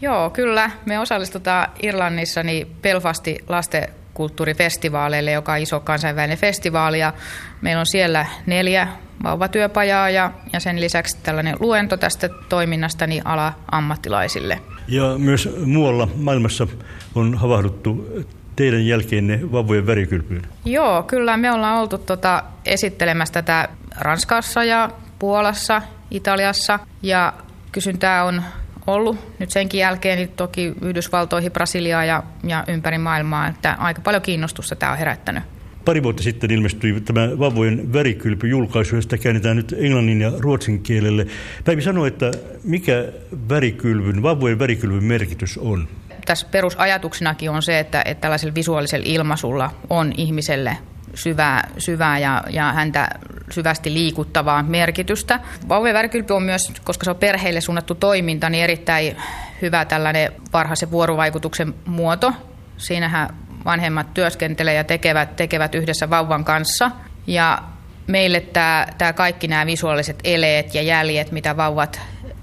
Joo, 0.00 0.30
kyllä. 0.30 0.70
Me 0.86 0.98
osallistutaan 0.98 1.68
Irlannissa 1.82 2.42
niin 2.42 2.66
Belfasti 2.82 3.38
lastenkulttuurifestivaaleille, 3.48 5.32
joka 5.32 5.52
on 5.52 5.58
iso 5.58 5.80
kansainvälinen 5.80 6.38
festivaali. 6.38 6.98
Ja 6.98 7.12
meillä 7.60 7.80
on 7.80 7.86
siellä 7.86 8.26
neljä 8.46 8.88
vauvatyöpajaa 9.22 10.10
ja, 10.10 10.30
ja 10.52 10.60
sen 10.60 10.80
lisäksi 10.80 11.16
tällainen 11.22 11.56
luento 11.60 11.96
tästä 11.96 12.28
toiminnasta 12.48 13.06
niin 13.06 13.26
ala-ammattilaisille. 13.26 14.60
Ja 14.88 15.14
myös 15.18 15.48
muualla 15.66 16.08
maailmassa 16.16 16.66
on 17.14 17.34
havahduttu 17.34 18.08
teidän 18.56 18.86
jälkeenne 18.86 19.52
vauvojen 19.52 19.86
värikylpyyn. 19.86 20.42
Joo, 20.64 21.02
kyllä 21.02 21.36
me 21.36 21.52
ollaan 21.52 21.78
oltu 21.78 21.98
tota 21.98 22.42
esittelemässä 22.64 23.32
tätä 23.32 23.68
Ranskassa 24.00 24.64
ja 24.64 24.90
Puolassa, 25.18 25.82
Italiassa 26.10 26.78
ja 27.02 27.32
kysyntää 27.72 28.24
on 28.24 28.42
ollut 28.86 29.38
nyt 29.38 29.50
senkin 29.50 29.80
jälkeen 29.80 30.18
niin 30.18 30.28
toki 30.28 30.74
Yhdysvaltoihin, 30.80 31.52
Brasiliaan 31.52 32.06
ja, 32.08 32.22
ja 32.46 32.64
ympäri 32.68 32.98
maailmaa, 32.98 33.48
että 33.48 33.76
aika 33.78 34.00
paljon 34.00 34.22
kiinnostusta 34.22 34.76
tämä 34.76 34.92
on 34.92 34.98
herättänyt. 34.98 35.42
Pari 35.84 36.02
vuotta 36.02 36.22
sitten 36.22 36.50
ilmestyi 36.50 37.00
tämä 37.00 37.38
Vauvojen 37.38 37.92
värikylpy-julkaisu, 37.92 38.96
josta 38.96 39.18
käännetään 39.18 39.56
nyt 39.56 39.74
englannin 39.78 40.20
ja 40.20 40.32
ruotsin 40.38 40.82
kielelle. 40.82 41.26
Päivi 41.64 41.82
sanoi, 41.82 42.08
että 42.08 42.30
mikä 42.64 43.04
värikylvyn, 43.48 44.22
vauvojen 44.22 44.58
värikylvyn 44.58 45.04
merkitys 45.04 45.58
on? 45.58 45.88
Tässä 46.26 46.46
perusajatuksenakin 46.50 47.50
on 47.50 47.62
se, 47.62 47.78
että, 47.78 48.02
että 48.04 48.20
tällaisella 48.20 48.54
visuaalisella 48.54 49.06
ilmaisulla 49.08 49.70
on 49.90 50.12
ihmiselle 50.16 50.76
syvää, 51.14 51.68
syvää 51.78 52.18
ja, 52.18 52.42
ja 52.50 52.72
häntä 52.72 53.08
syvästi 53.50 53.94
liikuttavaa 53.94 54.62
merkitystä. 54.62 55.40
Vauvojen 55.68 55.94
värikylpy 55.94 56.32
on 56.32 56.42
myös, 56.42 56.72
koska 56.84 57.04
se 57.04 57.10
on 57.10 57.16
perheille 57.16 57.60
suunnattu 57.60 57.94
toiminta, 57.94 58.50
niin 58.50 58.64
erittäin 58.64 59.16
hyvä 59.62 59.84
tällainen 59.84 60.32
varhaisen 60.52 60.90
vuorovaikutuksen 60.90 61.74
muoto. 61.86 62.32
Siinähän 62.76 63.43
vanhemmat 63.64 64.14
työskentelee 64.14 64.74
ja 64.74 64.84
tekevät, 64.84 65.36
tekevät 65.36 65.74
yhdessä 65.74 66.10
vauvan 66.10 66.44
kanssa. 66.44 66.90
Ja 67.26 67.62
meille 68.06 68.40
tämä, 68.40 68.86
tämä 68.98 69.12
kaikki 69.12 69.48
nämä 69.48 69.66
visuaaliset 69.66 70.18
eleet 70.24 70.74
ja 70.74 70.82
jäljet, 70.82 71.32
mitä 71.32 71.56
vauvat 71.56 72.00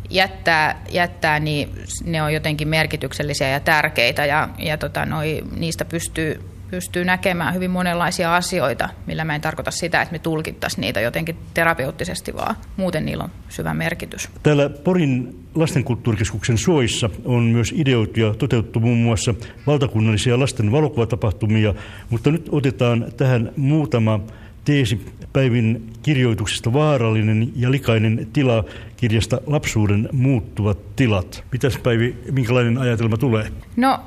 jättää, 0.10 0.82
jättää 0.92 1.40
niin 1.40 1.70
ne 2.04 2.22
on 2.22 2.34
jotenkin 2.34 2.68
merkityksellisiä 2.68 3.50
ja 3.50 3.60
tärkeitä 3.60 4.26
ja, 4.26 4.50
ja 4.58 4.78
tota, 4.78 5.06
noi, 5.06 5.42
niistä 5.56 5.86
pystyy 5.86 6.51
pystyy 6.72 7.06
näkemään 7.06 7.54
hyvin 7.54 7.72
monenlaisia 7.72 8.36
asioita, 8.36 8.90
millä 9.08 9.26
mä 9.26 9.36
en 9.36 9.42
tarkoita 9.42 9.72
sitä, 9.72 10.02
että 10.02 10.12
me 10.12 10.20
tulkittaisiin 10.20 10.82
niitä 10.82 11.02
jotenkin 11.02 11.38
terapeuttisesti, 11.54 12.36
vaan 12.36 12.56
muuten 12.78 13.06
niillä 13.06 13.24
on 13.24 13.30
syvä 13.50 13.74
merkitys. 13.74 14.30
Täällä 14.44 14.70
Porin 14.70 15.46
lastenkulttuurikeskuksen 15.56 16.58
suoissa 16.58 17.10
on 17.26 17.44
myös 17.44 17.74
ideoitu 17.78 18.20
ja 18.20 18.34
toteutettu 18.34 18.80
muun 18.80 18.98
muassa 18.98 19.34
valtakunnallisia 19.68 20.40
lasten 20.40 20.72
valokuvatapahtumia, 20.72 21.74
mutta 22.10 22.32
nyt 22.32 22.50
otetaan 22.52 23.06
tähän 23.18 23.52
muutama 23.58 24.20
teesi 24.66 25.06
Päivin 25.34 25.94
kirjoituksesta 26.04 26.74
Vaarallinen 26.74 27.52
ja 27.56 27.72
likainen 27.72 28.28
tila 28.34 28.64
kirjasta 28.98 29.42
Lapsuuden 29.48 30.10
muuttuvat 30.12 30.96
tilat. 30.96 31.44
Mitäs 31.52 31.78
Päivi, 31.78 32.18
minkälainen 32.32 32.78
ajatelma 32.78 33.18
tulee? 33.18 33.52
No 33.76 34.00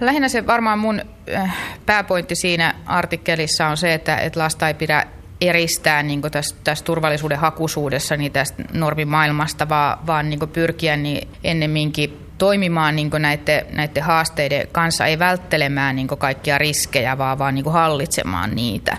lähinnä 0.00 0.28
se 0.28 0.46
varmaan 0.46 0.78
mun 0.78 1.00
äh, 1.34 1.56
pääpointti 1.86 2.34
siinä 2.34 2.74
artikkelissa 2.86 3.66
on 3.66 3.76
se, 3.76 3.94
että, 3.94 4.16
että 4.16 4.40
lasta 4.40 4.68
ei 4.68 4.74
pidä 4.74 5.06
eristää 5.40 6.02
niin 6.02 6.22
tässä, 6.22 6.56
tässä 6.64 6.84
turvallisuuden 6.84 7.38
hakusuudessa 7.38 8.16
niin 8.16 8.32
tästä 8.32 8.62
normimaailmasta, 8.72 9.68
vaan, 9.68 10.06
vaan 10.06 10.30
niin 10.30 10.40
pyrkiä 10.52 10.96
niin 10.96 11.28
ennemminkin 11.44 12.26
toimimaan 12.38 12.96
niin 12.96 13.10
näiden, 13.18 13.66
näiden 13.72 14.02
haasteiden 14.02 14.68
kanssa, 14.72 15.06
ei 15.06 15.18
välttelemään 15.18 15.96
niin 15.96 16.08
kaikkia 16.08 16.58
riskejä, 16.58 17.18
vaan, 17.18 17.38
vaan 17.38 17.54
niin 17.54 17.72
hallitsemaan 17.72 18.54
niitä 18.54 18.96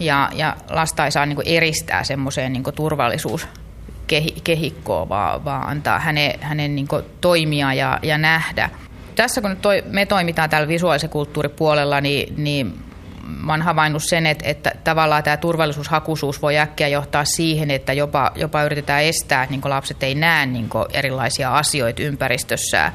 ja, 0.00 0.28
ja 0.32 0.56
lasta 0.70 1.04
ei 1.04 1.10
saa 1.10 1.26
niin 1.26 1.36
kuin 1.36 1.48
eristää 1.48 2.04
semmoiseen 2.04 2.52
niin 2.52 2.64
turvallisuuskehikkoon, 2.74 5.08
vaan, 5.08 5.44
vaan 5.44 5.68
antaa 5.68 5.98
hänen, 5.98 6.40
hänen 6.40 6.76
niin 6.76 6.88
toimia 7.20 7.74
ja, 7.74 7.98
ja 8.02 8.18
nähdä. 8.18 8.70
Tässä 9.16 9.40
kun 9.40 9.56
toi, 9.56 9.82
me 9.86 10.06
toimitaan 10.06 10.50
täällä 10.50 10.68
visuaalisen 10.68 11.10
kulttuuripuolella, 11.10 12.00
niin, 12.00 12.34
niin 12.36 12.78
mä 13.26 13.52
oon 13.52 13.62
havainnut 13.62 14.04
sen, 14.04 14.26
että, 14.26 14.48
että 14.48 14.72
tavallaan 14.84 15.22
tämä 15.22 15.36
turvallisuushakuisuus 15.36 16.42
voi 16.42 16.58
äkkiä 16.58 16.88
johtaa 16.88 17.24
siihen, 17.24 17.70
että 17.70 17.92
jopa, 17.92 18.32
jopa 18.34 18.62
yritetään 18.62 19.02
estää, 19.02 19.42
että 19.42 19.56
niin 19.56 19.62
lapset 19.64 20.02
ei 20.02 20.14
näe 20.14 20.46
niin 20.46 20.68
erilaisia 20.92 21.56
asioita 21.56 22.02
ympäristössään 22.02 22.92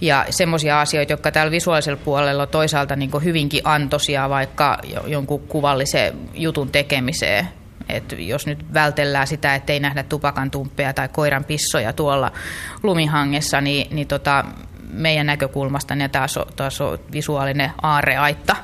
ja 0.00 0.26
semmoisia 0.30 0.80
asioita, 0.80 1.12
jotka 1.12 1.32
täällä 1.32 1.50
visuaalisella 1.50 2.00
puolella 2.04 2.42
on 2.42 2.48
toisaalta 2.48 2.96
niin 2.96 3.10
hyvinkin 3.24 3.60
antoisia 3.64 4.28
vaikka 4.28 4.78
jonkun 5.06 5.40
kuvallisen 5.40 6.14
jutun 6.34 6.70
tekemiseen. 6.70 7.48
Et 7.88 8.14
jos 8.18 8.46
nyt 8.46 8.74
vältellään 8.74 9.26
sitä, 9.26 9.54
ettei 9.54 9.80
nähdä 9.80 10.02
tupakan 10.02 10.50
tumppeja 10.50 10.92
tai 10.92 11.08
koiran 11.08 11.44
pissoja 11.44 11.92
tuolla 11.92 12.32
lumihangessa, 12.82 13.60
niin, 13.60 13.94
niin 13.94 14.08
tota, 14.08 14.44
meidän 14.90 15.26
näkökulmasta 15.26 15.94
niin 15.94 16.10
taas 16.10 16.36
on, 16.36 16.46
taas 16.56 16.80
on 16.80 16.98
visuaalinen 17.12 17.70
aarreaitta. 17.82 18.56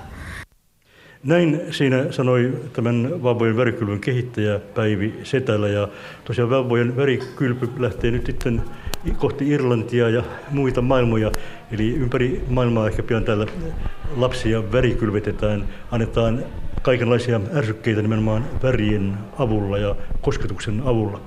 Näin 1.25 1.61
siinä 1.71 2.13
sanoi 2.13 2.53
tämän 2.73 3.23
vauvojen 3.23 3.57
värikylpyn 3.57 4.01
kehittäjä 4.01 4.59
Päivi 4.59 5.15
Setälä. 5.23 5.69
Ja 5.69 5.89
tosiaan 6.25 6.51
vauvojen 6.51 6.97
värikylpy 6.97 7.69
lähtee 7.79 8.11
nyt 8.11 8.27
sitten 8.27 8.63
kohti 9.19 9.49
Irlantia 9.49 10.09
ja 10.09 10.23
muita 10.51 10.83
maailmoja. 10.83 11.33
Eli 11.73 11.95
ympäri 11.95 12.45
maailmaa 12.49 12.89
ehkä 12.89 13.03
pian 13.03 13.25
täällä 13.25 13.47
lapsia 14.17 14.73
värikylvetetään, 14.73 15.69
annetaan 15.91 16.45
kaikenlaisia 16.83 17.41
ärsykkeitä 17.55 18.03
nimenomaan 18.03 18.45
värien 18.63 19.15
avulla 19.39 19.79
ja 19.79 19.97
kosketuksen 20.21 20.83
avulla. 20.85 21.21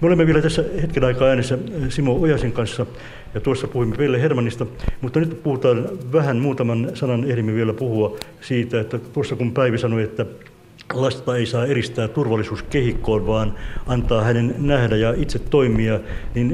Me 0.00 0.06
olemme 0.06 0.26
vielä 0.26 0.42
tässä 0.42 0.64
hetken 0.82 1.04
aikaa 1.04 1.28
äänessä 1.28 1.58
Simo 1.88 2.20
Ojasen 2.20 2.52
kanssa 2.52 2.86
ja 3.34 3.40
tuossa 3.40 3.68
puhuimme 3.68 3.96
Pelle 3.96 4.22
Hermannista, 4.22 4.66
mutta 5.00 5.20
nyt 5.20 5.42
puhutaan 5.42 5.88
vähän 6.12 6.36
muutaman 6.36 6.90
sanan 6.94 7.30
ehdimme 7.30 7.54
vielä 7.54 7.72
puhua 7.72 8.18
siitä, 8.40 8.80
että 8.80 8.98
tuossa 8.98 9.36
kun 9.36 9.52
Päivi 9.52 9.78
sanoi, 9.78 10.02
että 10.02 10.26
lasta 10.94 11.36
ei 11.36 11.46
saa 11.46 11.66
eristää 11.66 12.08
turvallisuuskehikkoon, 12.08 13.26
vaan 13.26 13.54
antaa 13.86 14.24
hänen 14.24 14.54
nähdä 14.58 14.96
ja 14.96 15.14
itse 15.16 15.38
toimia, 15.38 16.00
niin 16.34 16.48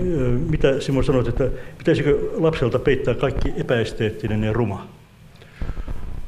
mitä 0.51 0.81
Simo 0.81 1.03
sanoit, 1.03 1.29
että 1.29 1.49
pitäisikö 1.79 2.19
lapselta 2.35 2.79
peittää 2.79 3.15
kaikki 3.15 3.53
epäesteettinen 3.57 4.45
ja 4.45 4.53
ruma? 4.53 4.96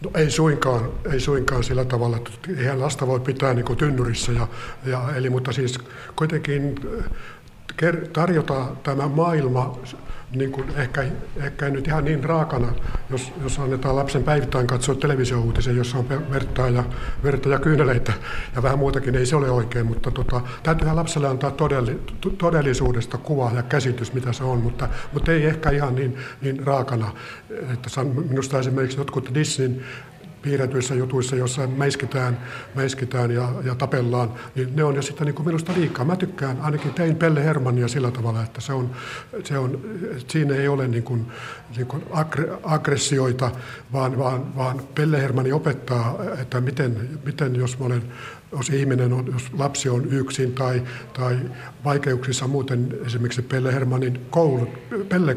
No, 0.05 0.11
ei 0.14 0.31
suinkaan, 0.31 0.90
ei 1.12 1.21
suinkaan 1.21 1.64
sillä 1.64 1.85
tavalla, 1.85 2.17
että 2.17 2.31
eihän 2.59 2.81
lasta 2.81 3.07
voi 3.07 3.21
pitää 3.21 3.55
niin 3.55 3.64
kuin 3.64 3.76
tynnyrissä, 3.76 4.33
ja, 4.33 4.49
ja, 4.85 5.02
eli, 5.17 5.31
mutta 5.31 5.52
siis 5.52 5.78
kuitenkin 6.17 6.75
tarjota 8.12 8.67
tämä 8.83 9.09
maailma 9.09 9.78
niin 10.33 10.53
kuin 10.53 10.69
ehkä, 10.77 11.05
ehkä 11.37 11.71
nyt 11.71 11.87
ihan 11.87 12.05
niin 12.05 12.25
raakana, 12.25 12.73
jos, 13.11 13.33
jos 13.43 13.59
annetaan 13.59 13.97
lapsen 13.97 14.23
päivittäin 14.23 14.67
katsoa 14.67 14.95
televisio-uutisen, 14.95 15.77
jossa 15.77 15.99
on 15.99 16.09
verta 16.09 16.69
ja, 16.69 16.85
verta 17.23 17.49
ja 17.49 17.59
kyyneleitä 17.59 18.13
ja 18.57 18.63
vähän 18.63 18.79
muutakin, 18.79 19.15
ei 19.15 19.27
se 19.27 19.37
ole 19.37 19.51
oikein, 19.51 19.87
mutta 19.87 20.11
tota, 20.11 20.41
täytyyhän 20.63 20.97
lapselle 20.97 21.29
antaa 21.29 21.51
todelli, 21.51 22.01
todellisuudesta 22.39 23.19
kuva 23.19 23.51
ja 23.55 23.63
käsitys, 23.63 24.13
mitä 24.13 24.33
se 24.33 24.45
on, 24.45 24.59
mutta, 24.59 24.89
mutta 25.13 25.33
ei 25.33 25.45
ehkä 25.45 25.71
ihan 25.71 25.95
niin, 25.95 26.17
niin 26.41 26.67
raakana. 26.67 27.13
Että 27.51 28.05
minusta 28.29 28.59
esimerkiksi 28.59 28.99
jotkut 28.99 29.35
Disneyn 29.35 29.85
piirretyissä 30.42 30.95
jutuissa, 30.95 31.37
joissa 31.37 31.66
meiskitään, 31.66 32.40
meiskitään 32.75 33.30
ja, 33.30 33.49
ja 33.64 33.75
tapellaan, 33.75 34.33
niin 34.54 34.76
ne 34.76 34.85
on 34.85 34.95
jo 34.95 35.02
sitten 35.02 35.26
niin 35.26 35.35
kuin 35.35 35.47
minusta 35.47 35.73
liikaa. 35.76 36.04
Mä 36.04 36.16
tykkään, 36.16 36.61
ainakin 36.61 36.95
tein 36.95 37.16
Pelle 37.16 37.45
Hermannia 37.45 37.88
sillä 37.88 38.11
tavalla, 38.11 38.42
että 38.42 38.61
se 38.61 38.73
on, 38.73 38.90
se 39.45 39.59
on, 39.59 39.80
siinä 40.28 40.54
ei 40.54 40.68
ole 40.68 40.88
niin 40.88 41.02
kuin, 41.02 41.26
niin 41.76 41.87
kuin 41.87 42.04
aggressioita, 42.62 43.50
vaan, 43.92 44.18
vaan, 44.18 44.57
vaan 44.57 44.80
Pelle 44.95 45.23
Hermanni 45.23 45.52
opettaa, 45.52 46.18
että 46.40 46.61
miten, 46.61 47.18
miten 47.25 47.57
jos 47.57 47.78
mä 47.78 47.87
olen 47.87 48.02
jos 48.52 48.71
ihminen 48.71 49.12
on, 49.12 49.26
jos 49.33 49.50
lapsi 49.59 49.88
on 49.88 50.05
yksin 50.12 50.52
tai, 50.52 50.83
tai 51.12 51.38
vaikeuksissa 51.85 52.47
muuten, 52.47 52.99
esimerkiksi 53.07 53.43
Pelle 53.43 53.75
Hermannin 53.75 54.21
koulut, 54.31 54.69
Pelle, 55.09 55.37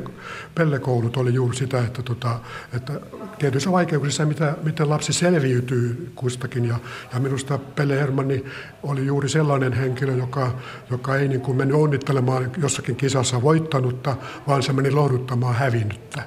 Pelle 0.56 0.80
koulut 0.80 1.18
oli 1.18 1.34
juuri 1.34 1.56
sitä, 1.56 1.80
että, 1.80 2.02
tota, 2.02 2.40
että 2.74 3.00
tietyissä 3.40 3.72
vaikeuksissa, 3.72 4.26
mitä, 4.26 4.56
miten 4.64 4.90
lapsi 4.90 5.14
selviytyy 5.14 6.12
kustakin. 6.16 6.66
Ja, 6.66 6.80
ja 7.14 7.20
minusta 7.20 7.58
Pelle 7.58 8.00
Hermanni 8.00 8.46
oli 8.84 9.06
juuri 9.06 9.30
sellainen 9.30 9.74
henkilö, 9.74 10.16
joka, 10.16 10.56
joka 10.90 11.16
ei 11.16 11.28
niin 11.28 11.42
kuin 11.42 11.58
mennyt 11.58 11.78
onnittelemaan 11.78 12.52
jossakin 12.58 12.96
kisassa 12.96 13.42
voittanutta, 13.42 14.16
vaan 14.48 14.64
se 14.64 14.74
meni 14.74 14.92
lohduttamaan 14.92 15.56
hävinnyttä 15.56 16.24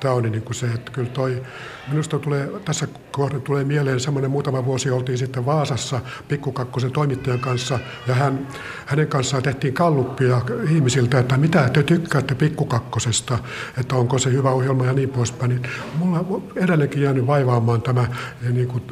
tämä 0.00 0.14
oli 0.14 0.30
niin 0.30 0.42
kuin 0.42 0.54
se, 0.54 0.66
että 0.66 0.92
kyllä 0.92 1.08
toi, 1.08 1.42
minusta 1.88 2.18
tulee, 2.18 2.50
tässä 2.64 2.88
kohdassa 3.10 3.44
tulee 3.44 3.64
mieleen 3.64 4.00
semmoinen 4.00 4.30
muutama 4.30 4.64
vuosi 4.64 4.90
oltiin 4.90 5.18
sitten 5.18 5.46
Vaasassa 5.46 6.00
Pikkukakkosen 6.28 6.92
toimittajan 6.92 7.40
kanssa 7.40 7.78
ja 8.06 8.14
hän, 8.14 8.48
hänen 8.86 9.08
kanssaan 9.08 9.42
tehtiin 9.42 9.74
kalluppia 9.74 10.40
ihmisiltä, 10.70 11.18
että 11.18 11.36
mitä 11.36 11.68
te 11.68 11.82
tykkäätte 11.82 12.34
Pikkukakkosesta, 12.34 13.38
että 13.80 13.96
onko 13.96 14.18
se 14.18 14.32
hyvä 14.32 14.50
ohjelma 14.50 14.86
ja 14.86 14.92
niin 14.92 15.08
poispäin. 15.08 15.48
Niin 15.48 15.62
mulla 15.98 16.18
on 16.18 16.42
edelleenkin 16.56 17.02
jäänyt 17.02 17.26
vaivaamaan 17.26 17.82
tämä 17.82 18.06
niin 18.52 18.68
kuin 18.68 18.82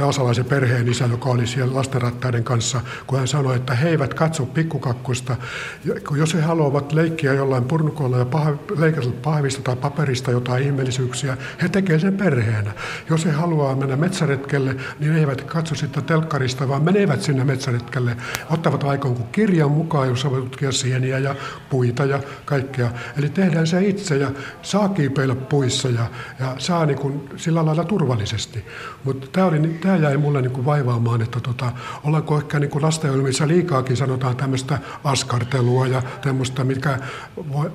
vaasalaisen 0.00 0.44
perheen 0.44 0.88
isä, 0.88 1.04
joka 1.04 1.28
oli 1.28 1.46
siellä 1.46 1.74
lastenrattaiden 1.74 2.44
kanssa, 2.44 2.80
kun 3.06 3.18
hän 3.18 3.28
sanoi, 3.28 3.56
että 3.56 3.74
he 3.74 3.88
eivät 3.88 4.14
katso 4.14 4.46
pikkukakkosta. 4.46 5.36
Jos 6.16 6.34
he 6.34 6.40
haluavat 6.40 6.92
leikkiä 6.92 7.34
jollain 7.34 7.64
purnukolla 7.64 8.18
ja 8.18 8.26
leikata 8.76 9.08
pahvista 9.22 9.62
tai 9.62 9.76
paperista 9.76 10.19
jotain 10.28 10.62
ihmeellisyyksiä, 10.62 11.36
he 11.62 11.68
tekevät 11.68 12.00
sen 12.00 12.16
perheenä. 12.16 12.72
Jos 13.10 13.24
he 13.24 13.30
haluaa 13.30 13.76
mennä 13.76 13.96
metsäretkelle, 13.96 14.76
niin 15.00 15.12
he 15.12 15.20
eivät 15.20 15.40
katso 15.40 15.74
sitä 15.74 16.00
telkkarista, 16.00 16.68
vaan 16.68 16.82
menevät 16.82 17.22
sinne 17.22 17.44
metsäretkelle. 17.44 18.16
Ottavat 18.50 18.84
aikaan 18.84 19.14
kuin 19.14 19.28
kirjan 19.32 19.70
mukaan, 19.70 20.08
jossa 20.08 20.30
voi 20.30 20.40
tutkia 20.40 20.72
sieniä 20.72 21.18
ja 21.18 21.34
puita 21.70 22.04
ja 22.04 22.20
kaikkea. 22.44 22.90
Eli 23.18 23.28
tehdään 23.28 23.66
se 23.66 23.82
itse 23.82 24.16
ja 24.16 24.30
saa 24.62 24.88
kiipeillä 24.88 25.34
puissa 25.34 25.88
ja, 25.88 26.06
ja 26.40 26.54
saa 26.58 26.86
niin 26.86 26.98
kuin 26.98 27.28
sillä 27.36 27.66
lailla 27.66 27.84
turvallisesti. 27.84 28.64
Mutta 29.04 29.26
tämä 29.32 29.46
oli 29.46 29.80
jäi 30.02 30.16
mulle 30.16 30.42
niin 30.42 30.52
kuin 30.52 30.64
vaivaamaan, 30.64 31.22
että 31.22 31.40
tota, 31.40 31.72
ollaanko 32.04 32.36
ehkä 32.36 32.58
niin 32.58 32.70
kuin 32.70 32.82
lastenohjelmissa 32.82 33.48
liikaakin 33.48 33.96
sanotaan 33.96 34.36
tämmöistä 34.36 34.78
askartelua 35.04 35.86
ja 35.86 36.02
tämmöistä, 36.22 36.64
mikä 36.64 36.98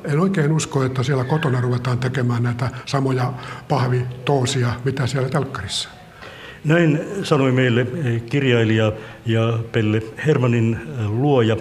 en 0.03 0.19
oikein 0.19 0.51
usko, 0.51 0.83
että 0.83 1.03
siellä 1.03 1.23
kotona 1.23 1.61
ruvetaan 1.61 1.97
tekemään 1.97 2.34
näitä 2.39 2.69
samoja 2.85 3.33
pahvitoosia, 3.67 4.73
mitä 4.85 5.07
siellä 5.07 5.29
telkkarissa. 5.29 5.89
Näin 6.63 6.99
sanoi 7.23 7.51
meille 7.51 7.87
kirjailija 8.29 8.91
ja 9.25 9.59
Pelle 9.71 10.01
Hermanin 10.25 10.79
luoja, 11.07 11.57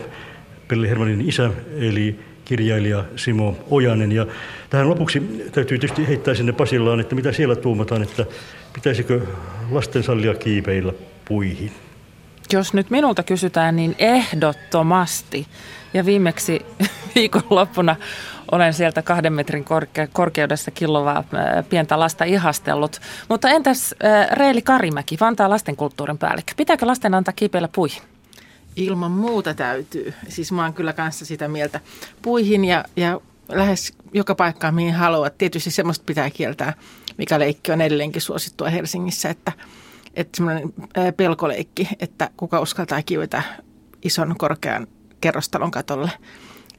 Pelle 0.68 0.88
Hermanin 0.88 1.28
isä, 1.28 1.50
eli 1.78 2.20
kirjailija 2.44 3.04
Simo 3.16 3.56
Ojanen. 3.70 4.12
Ja 4.12 4.26
tähän 4.70 4.88
lopuksi 4.88 5.20
täytyy 5.52 5.78
tietysti 5.78 6.08
heittää 6.08 6.34
sinne 6.34 6.52
Pasilaan, 6.52 7.00
että 7.00 7.14
mitä 7.14 7.32
siellä 7.32 7.56
tuumataan, 7.56 8.02
että 8.02 8.26
pitäisikö 8.72 9.20
lasten 9.70 10.02
sallia 10.02 10.34
kiipeillä 10.34 10.92
puihin? 11.24 11.72
Jos 12.52 12.74
nyt 12.74 12.90
minulta 12.90 13.22
kysytään, 13.22 13.76
niin 13.76 13.94
ehdottomasti. 13.98 15.46
Ja 15.94 16.06
viimeksi 16.06 16.66
viikonloppuna 17.14 17.96
olen 18.52 18.74
sieltä 18.74 19.02
kahden 19.02 19.32
metrin 19.32 19.64
korke- 19.64 20.08
korkeudessa 20.12 20.70
killovaa 20.70 21.18
äh, 21.18 21.64
pientä 21.68 21.98
lasta 21.98 22.24
ihastellut. 22.24 23.00
Mutta 23.28 23.48
entäs 23.48 23.94
äh, 24.04 24.30
Reeli 24.30 24.62
Karimäki, 24.62 25.16
Vantaa 25.20 25.50
lastenkulttuurin 25.50 26.18
päällikkö. 26.18 26.52
Pitääkö 26.56 26.86
lasten 26.86 27.14
antaa 27.14 27.34
kiipeillä 27.36 27.68
puihin? 27.74 28.02
Ilman 28.76 29.11
muuta 29.11 29.54
täytyy. 29.54 30.14
Siis 30.28 30.52
mä 30.52 30.62
oon 30.62 30.74
kyllä 30.74 30.92
kanssa 30.92 31.24
sitä 31.24 31.48
mieltä 31.48 31.80
puihin 32.22 32.64
ja, 32.64 32.85
ja 32.96 33.20
lähes 33.48 33.92
joka 34.12 34.35
paikkaan 34.35 34.74
mihin 34.74 34.94
haluat. 34.94 35.38
Tietysti 35.38 35.70
semmoista 35.70 36.04
pitää 36.07 36.30
kieltää, 36.30 36.72
mikä 37.16 37.38
leikki 37.38 37.72
on 37.72 37.80
edelleenkin 37.80 38.22
suosittua 38.22 38.68
Helsingissä, 38.68 39.28
että, 39.28 39.52
että 40.14 40.37
semmoinen 40.37 40.74
pelkoleikki, 41.16 41.88
että 42.00 42.30
kuka 42.37 42.61
uskaltaa 42.61 43.02
kivetä 43.02 43.42
ison 44.02 44.35
korkean 44.38 44.87
kerrostalon 45.24 45.70
katolle 45.70 46.10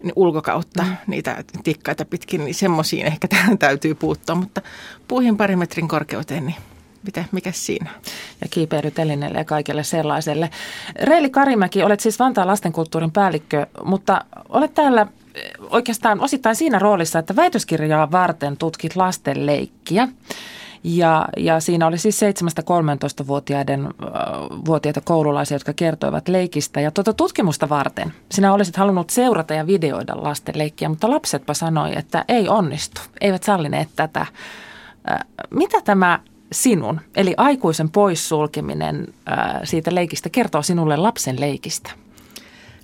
niin 0.03 0.13
ulkokautta 0.15 0.83
mm. 0.83 0.95
niitä 1.07 1.43
tikkaita 1.63 2.05
pitkin, 2.05 2.45
niin 2.45 2.55
semmoisiin 2.55 3.05
ehkä 3.05 3.27
tähän 3.27 3.57
täytyy 3.57 3.95
puuttua, 3.95 4.35
mutta 4.35 4.61
puuhin 5.07 5.37
pari 5.37 5.55
metrin 5.55 5.87
korkeuteen, 5.87 6.45
niin 6.45 6.55
mitä, 7.03 7.25
mikä 7.31 7.51
siinä? 7.51 7.89
Ja 8.41 8.47
kiipeilytelineelle 8.49 9.37
ja 9.37 9.45
kaikille 9.45 9.83
sellaiselle. 9.83 10.49
Reili 11.03 11.29
Karimäki, 11.29 11.83
olet 11.83 11.99
siis 11.99 12.19
Vantaan 12.19 12.47
lastenkulttuurin 12.47 13.11
päällikkö, 13.11 13.67
mutta 13.83 14.25
olet 14.49 14.73
täällä 14.73 15.07
oikeastaan 15.69 16.21
osittain 16.21 16.55
siinä 16.55 16.79
roolissa, 16.79 17.19
että 17.19 17.35
väitöskirjaa 17.35 18.11
varten 18.11 18.57
tutkit 18.57 18.95
lasten 18.95 19.45
leikkiä. 19.45 20.07
Ja, 20.87 21.27
ja 21.37 21.59
siinä 21.59 21.87
oli 21.87 21.97
siis 21.97 22.21
7-13-vuotiaiden 22.21 23.89
vuotiaita 24.65 25.01
koululaisia, 25.01 25.55
jotka 25.55 25.73
kertoivat 25.73 26.27
leikistä. 26.27 26.81
Ja 26.81 26.91
tuota 26.91 27.13
tutkimusta 27.13 27.69
varten 27.69 28.13
sinä 28.31 28.53
olisit 28.53 28.75
halunnut 28.75 29.09
seurata 29.09 29.53
ja 29.53 29.67
videoida 29.67 30.13
lasten 30.15 30.57
leikkiä, 30.57 30.89
mutta 30.89 31.09
lapsetpa 31.09 31.53
sanoi, 31.53 31.97
että 31.97 32.25
ei 32.27 32.49
onnistu. 32.49 33.01
Eivät 33.21 33.43
sallineet 33.43 33.89
tätä. 33.95 34.25
Mitä 35.49 35.81
tämä 35.81 36.19
sinun, 36.51 37.01
eli 37.15 37.33
aikuisen 37.37 37.89
poissulkeminen 37.89 39.07
siitä 39.63 39.95
leikistä 39.95 40.29
kertoo 40.29 40.61
sinulle 40.61 40.97
lapsen 40.97 41.39
leikistä? 41.39 41.91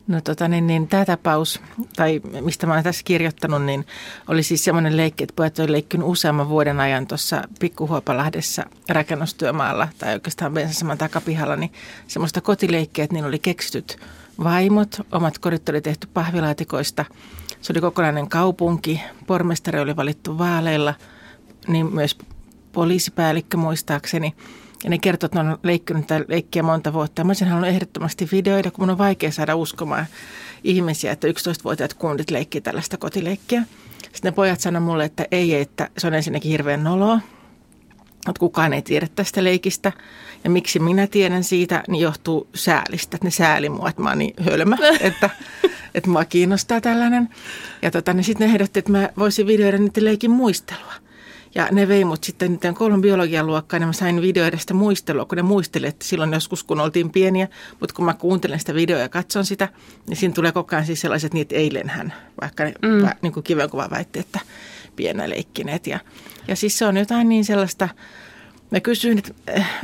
No 0.07 0.21
tota 0.21 0.47
niin, 0.47 0.67
niin 0.67 0.87
tämä 0.87 1.05
tapaus, 1.05 1.61
tai 1.95 2.21
mistä 2.41 2.67
mä 2.67 2.73
olen 2.73 2.83
tässä 2.83 3.01
kirjoittanut, 3.05 3.65
niin 3.65 3.85
oli 4.27 4.43
siis 4.43 4.63
semmoinen 4.63 4.97
leikki, 4.97 5.23
että 5.23 5.33
pojat 5.35 5.59
oli 5.59 5.71
leikkinyt 5.71 6.07
useamman 6.07 6.49
vuoden 6.49 6.79
ajan 6.79 7.07
tuossa 7.07 7.43
Pikkuhuopalahdessa 7.59 8.65
rakennustyömaalla, 8.89 9.87
tai 9.97 10.13
oikeastaan 10.13 10.53
bensasaman 10.53 10.97
takapihalla, 10.97 11.55
niin 11.55 11.71
semmoista 12.07 12.41
kotileikkiä, 12.41 13.03
että 13.03 13.13
niin 13.13 13.25
oli 13.25 13.39
keksityt 13.39 13.97
vaimot, 14.43 15.01
omat 15.11 15.37
kodit 15.37 15.69
oli 15.69 15.81
tehty 15.81 16.07
pahvilaatikoista. 16.13 17.05
Se 17.61 17.73
oli 17.73 17.81
kokonainen 17.81 18.29
kaupunki, 18.29 19.01
pormestari 19.27 19.79
oli 19.79 19.95
valittu 19.95 20.37
vaaleilla, 20.37 20.93
niin 21.67 21.93
myös 21.93 22.17
poliisipäällikkö 22.71 23.57
muistaakseni– 23.57 24.35
ja 24.83 24.89
ne 24.89 24.97
kertoo, 24.97 25.25
että 25.25 25.43
ne 25.43 25.49
on 25.49 25.57
leikkinyt 25.63 26.07
tätä 26.07 26.25
leikkiä 26.27 26.63
monta 26.63 26.93
vuotta. 26.93 27.23
Mä 27.23 27.29
olisin 27.29 27.47
halunnut 27.47 27.69
ehdottomasti 27.69 28.29
videoida, 28.31 28.71
kun 28.71 28.81
mun 28.83 28.89
on 28.89 28.97
vaikea 28.97 29.31
saada 29.31 29.55
uskomaan 29.55 30.05
ihmisiä, 30.63 31.11
että 31.11 31.27
11-vuotiaat 31.27 31.93
kundit 31.93 32.31
leikkii 32.31 32.61
tällaista 32.61 32.97
kotileikkiä. 32.97 33.63
Sitten 34.01 34.31
ne 34.31 34.31
pojat 34.31 34.59
sanoivat 34.59 34.85
mulle, 34.85 35.05
että 35.05 35.25
ei, 35.31 35.55
että 35.55 35.89
se 35.97 36.07
on 36.07 36.13
ensinnäkin 36.13 36.51
hirveän 36.51 36.83
noloa, 36.83 37.19
että 38.11 38.39
kukaan 38.39 38.73
ei 38.73 38.81
tiedä 38.81 39.07
tästä 39.15 39.43
leikistä. 39.43 39.91
Ja 40.43 40.49
miksi 40.49 40.79
minä 40.79 41.07
tiedän 41.07 41.43
siitä, 41.43 41.83
niin 41.87 42.01
johtuu 42.01 42.47
säälistä. 42.55 43.15
Että 43.15 43.27
ne 43.27 43.31
sääli 43.31 43.69
mua, 43.69 43.89
että 43.89 44.01
mä 44.01 44.09
oon 44.09 44.17
niin 44.17 44.33
hölmö, 44.43 44.75
että, 44.99 45.29
että 45.95 46.09
mua 46.09 46.25
kiinnostaa 46.25 46.81
tällainen. 46.81 47.29
Ja 47.81 47.91
tota, 47.91 48.13
niin 48.13 48.23
sitten 48.23 48.47
ne 48.47 48.53
ehdotti, 48.53 48.79
että 48.79 48.91
mä 48.91 49.09
voisin 49.17 49.47
videoida 49.47 49.77
niiden 49.77 50.05
leikin 50.05 50.31
muistelua. 50.31 50.93
Ja 51.55 51.67
ne 51.71 51.87
vei 51.87 52.05
mut 52.05 52.23
sitten 52.23 52.51
niiden 52.51 52.73
kolmen 52.73 53.01
biologian 53.01 53.47
luokkaan 53.47 53.81
ja 53.81 53.87
mä 53.87 53.93
sain 53.93 54.21
videoida 54.21 54.57
sitä 54.57 54.73
muistelua, 54.73 55.25
kun 55.25 55.35
ne 55.35 55.41
muisteli, 55.41 55.87
että 55.87 56.05
silloin 56.05 56.33
joskus 56.33 56.63
kun 56.63 56.79
oltiin 56.79 57.09
pieniä. 57.09 57.47
Mutta 57.79 57.95
kun 57.95 58.05
mä 58.05 58.13
kuuntelen 58.13 58.59
sitä 58.59 58.73
videoa 58.73 59.01
ja 59.01 59.09
katson 59.09 59.45
sitä, 59.45 59.67
niin 60.07 60.17
siinä 60.17 60.33
tulee 60.33 60.51
koko 60.51 60.75
ajan 60.75 60.85
siis 60.85 61.01
sellaiset 61.01 61.33
niitä 61.33 61.55
eilenhän, 61.55 62.13
vaikka 62.41 62.63
ne 62.63 62.73
mm. 62.81 63.09
niin 63.21 63.33
kuin 63.33 63.43
kivenkuva 63.43 63.89
väitti, 63.89 64.19
että 64.19 64.39
pienä 64.95 65.29
leikkineet. 65.29 65.87
Ja, 65.87 65.99
ja 66.47 66.55
siis 66.55 66.77
se 66.77 66.85
on 66.85 66.97
jotain 66.97 67.29
niin 67.29 67.45
sellaista, 67.45 67.89
mä 68.71 68.79
kysyin, 68.79 69.17
että, 69.17 69.33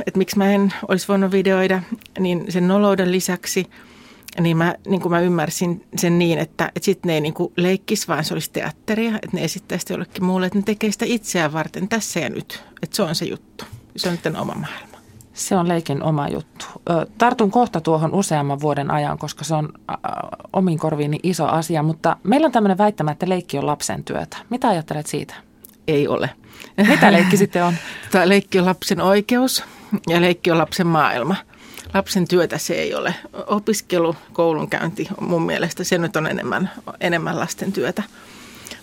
että 0.06 0.18
miksi 0.18 0.38
mä 0.38 0.52
en 0.52 0.72
olisi 0.88 1.08
voinut 1.08 1.32
videoida, 1.32 1.82
niin 2.18 2.44
sen 2.48 2.68
nolouden 2.68 3.12
lisäksi– 3.12 3.66
niin 4.40 4.56
mä, 4.56 4.74
niin 4.88 5.00
kuin 5.00 5.12
mä 5.12 5.20
ymmärsin 5.20 5.86
sen 5.96 6.18
niin, 6.18 6.38
että, 6.38 6.72
että 6.76 6.84
sitten 6.84 7.08
ne 7.08 7.14
ei 7.14 7.20
niin 7.20 7.34
kuin 7.34 7.52
leikkisi, 7.56 8.08
vaan 8.08 8.24
se 8.24 8.34
olisi 8.34 8.50
teatteria, 8.52 9.14
että 9.14 9.30
ne 9.32 9.44
esittäisi 9.44 9.92
jollekin 9.92 10.24
muulle, 10.24 10.46
että 10.46 10.58
ne 10.58 10.64
tekee 10.64 10.92
sitä 10.92 11.04
itseään 11.08 11.52
varten 11.52 11.88
tässä 11.88 12.20
ja 12.20 12.28
nyt. 12.28 12.64
Että 12.82 12.96
se 12.96 13.02
on 13.02 13.14
se 13.14 13.24
juttu. 13.24 13.64
Se 13.96 14.08
on 14.08 14.18
nyt 14.24 14.36
oma 14.36 14.54
maailma. 14.54 14.98
Se 15.32 15.56
on 15.56 15.68
leikin 15.68 16.02
oma 16.02 16.28
juttu. 16.28 16.66
Tartun 17.18 17.50
kohta 17.50 17.80
tuohon 17.80 18.14
useamman 18.14 18.60
vuoden 18.60 18.90
ajan, 18.90 19.18
koska 19.18 19.44
se 19.44 19.54
on 19.54 19.68
omin 20.52 20.78
korviini 20.78 21.18
iso 21.22 21.46
asia, 21.46 21.82
mutta 21.82 22.16
meillä 22.22 22.46
on 22.46 22.52
tämmöinen 22.52 22.78
väittämä, 22.78 23.10
että 23.10 23.28
leikki 23.28 23.58
on 23.58 23.66
lapsen 23.66 24.04
työtä. 24.04 24.36
Mitä 24.50 24.68
ajattelet 24.68 25.06
siitä? 25.06 25.34
ei 25.88 26.08
ole. 26.08 26.30
Mitä 26.88 27.12
leikki 27.12 27.36
sitten 27.36 27.64
on? 27.64 27.74
Tämä 28.12 28.28
leikki 28.28 28.58
on 28.58 28.66
lapsen 28.66 29.00
oikeus 29.00 29.64
ja 30.08 30.20
leikki 30.20 30.50
on 30.50 30.58
lapsen 30.58 30.86
maailma. 30.86 31.36
Lapsen 31.94 32.28
työtä 32.28 32.58
se 32.58 32.74
ei 32.74 32.94
ole. 32.94 33.14
Opiskelu, 33.46 34.16
koulunkäynti 34.32 35.08
on 35.20 35.28
mun 35.28 35.42
mielestä 35.42 35.84
se 35.84 35.98
nyt 35.98 36.16
on 36.16 36.26
enemmän, 36.26 36.70
enemmän 37.00 37.38
lasten 37.38 37.72
työtä. 37.72 38.02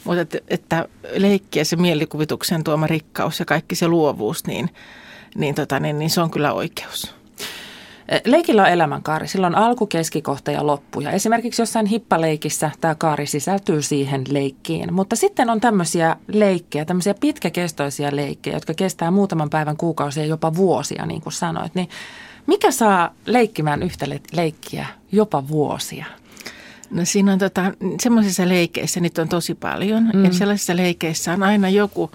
Mutta 0.03 0.21
että, 0.21 0.37
että 0.47 0.87
leikki 1.15 1.59
ja 1.59 1.65
se 1.65 1.75
mielikuvituksen 1.75 2.63
tuoma 2.63 2.87
rikkaus 2.87 3.39
ja 3.39 3.45
kaikki 3.45 3.75
se 3.75 3.87
luovuus, 3.87 4.47
niin, 4.47 4.69
niin, 5.35 5.55
tota, 5.55 5.79
niin, 5.79 5.99
niin 5.99 6.09
se 6.09 6.21
on 6.21 6.31
kyllä 6.31 6.53
oikeus. 6.53 7.15
Leikillä 8.25 8.61
on 8.61 8.69
elämänkaari. 8.69 9.27
Sillä 9.27 9.47
on 9.47 9.55
alku, 9.55 9.87
keskikohta 9.87 10.51
ja 10.51 10.67
loppu. 10.67 11.01
Ja 11.01 11.11
esimerkiksi 11.11 11.61
jossain 11.61 11.85
hippaleikissä 11.85 12.71
tämä 12.81 12.95
kaari 12.95 13.25
sisältyy 13.25 13.81
siihen 13.81 14.23
leikkiin. 14.29 14.93
Mutta 14.93 15.15
sitten 15.15 15.49
on 15.49 15.61
tämmöisiä 15.61 16.15
leikkejä, 16.27 16.85
tämmöisiä 16.85 17.13
pitkäkestoisia 17.13 18.15
leikkejä, 18.15 18.55
jotka 18.55 18.73
kestää 18.73 19.11
muutaman 19.11 19.49
päivän, 19.49 19.77
kuukausia, 19.77 20.25
jopa 20.25 20.55
vuosia, 20.55 21.05
niin 21.05 21.21
kuin 21.21 21.33
sanoit. 21.33 21.75
Niin 21.75 21.89
mikä 22.47 22.71
saa 22.71 23.11
leikkimään 23.25 23.83
yhtä 23.83 24.05
leikkiä 24.31 24.85
jopa 25.11 25.47
vuosia? 25.47 26.05
No 26.89 27.05
siinä 27.05 27.33
on 27.33 27.39
tota, 27.39 27.71
semmoisissa 28.01 28.49
leikeissä, 28.49 28.99
niitä 28.99 29.21
on 29.21 29.29
tosi 29.29 29.55
paljon. 29.55 30.09
Mm. 30.13 30.25
Ja 30.25 30.33
sellaisissa 30.33 30.75
leikeissä 30.75 31.33
on 31.33 31.43
aina 31.43 31.69
joku, 31.69 32.11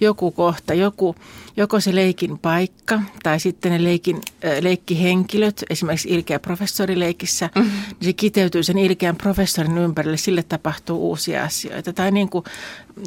joku 0.00 0.30
kohta, 0.30 0.74
joku, 0.74 1.16
joko 1.56 1.80
se 1.80 1.94
leikin 1.94 2.38
paikka 2.38 3.02
tai 3.22 3.40
sitten 3.40 3.72
ne 3.72 3.84
leikin, 3.84 4.16
äh, 4.16 4.50
leikkihenkilöt. 4.60 5.64
Esimerkiksi 5.70 6.08
ilkeä 6.08 6.38
professorileikissä, 6.38 7.50
mm. 7.54 7.62
niin 7.62 8.04
se 8.04 8.12
kiteytyy 8.12 8.62
sen 8.62 8.78
ilkeän 8.78 9.16
professorin 9.16 9.78
ympärille, 9.78 10.16
sille 10.16 10.42
tapahtuu 10.42 11.08
uusia 11.08 11.44
asioita. 11.44 11.92
Tai 11.92 12.10
niin 12.10 12.28
kuin 12.28 12.44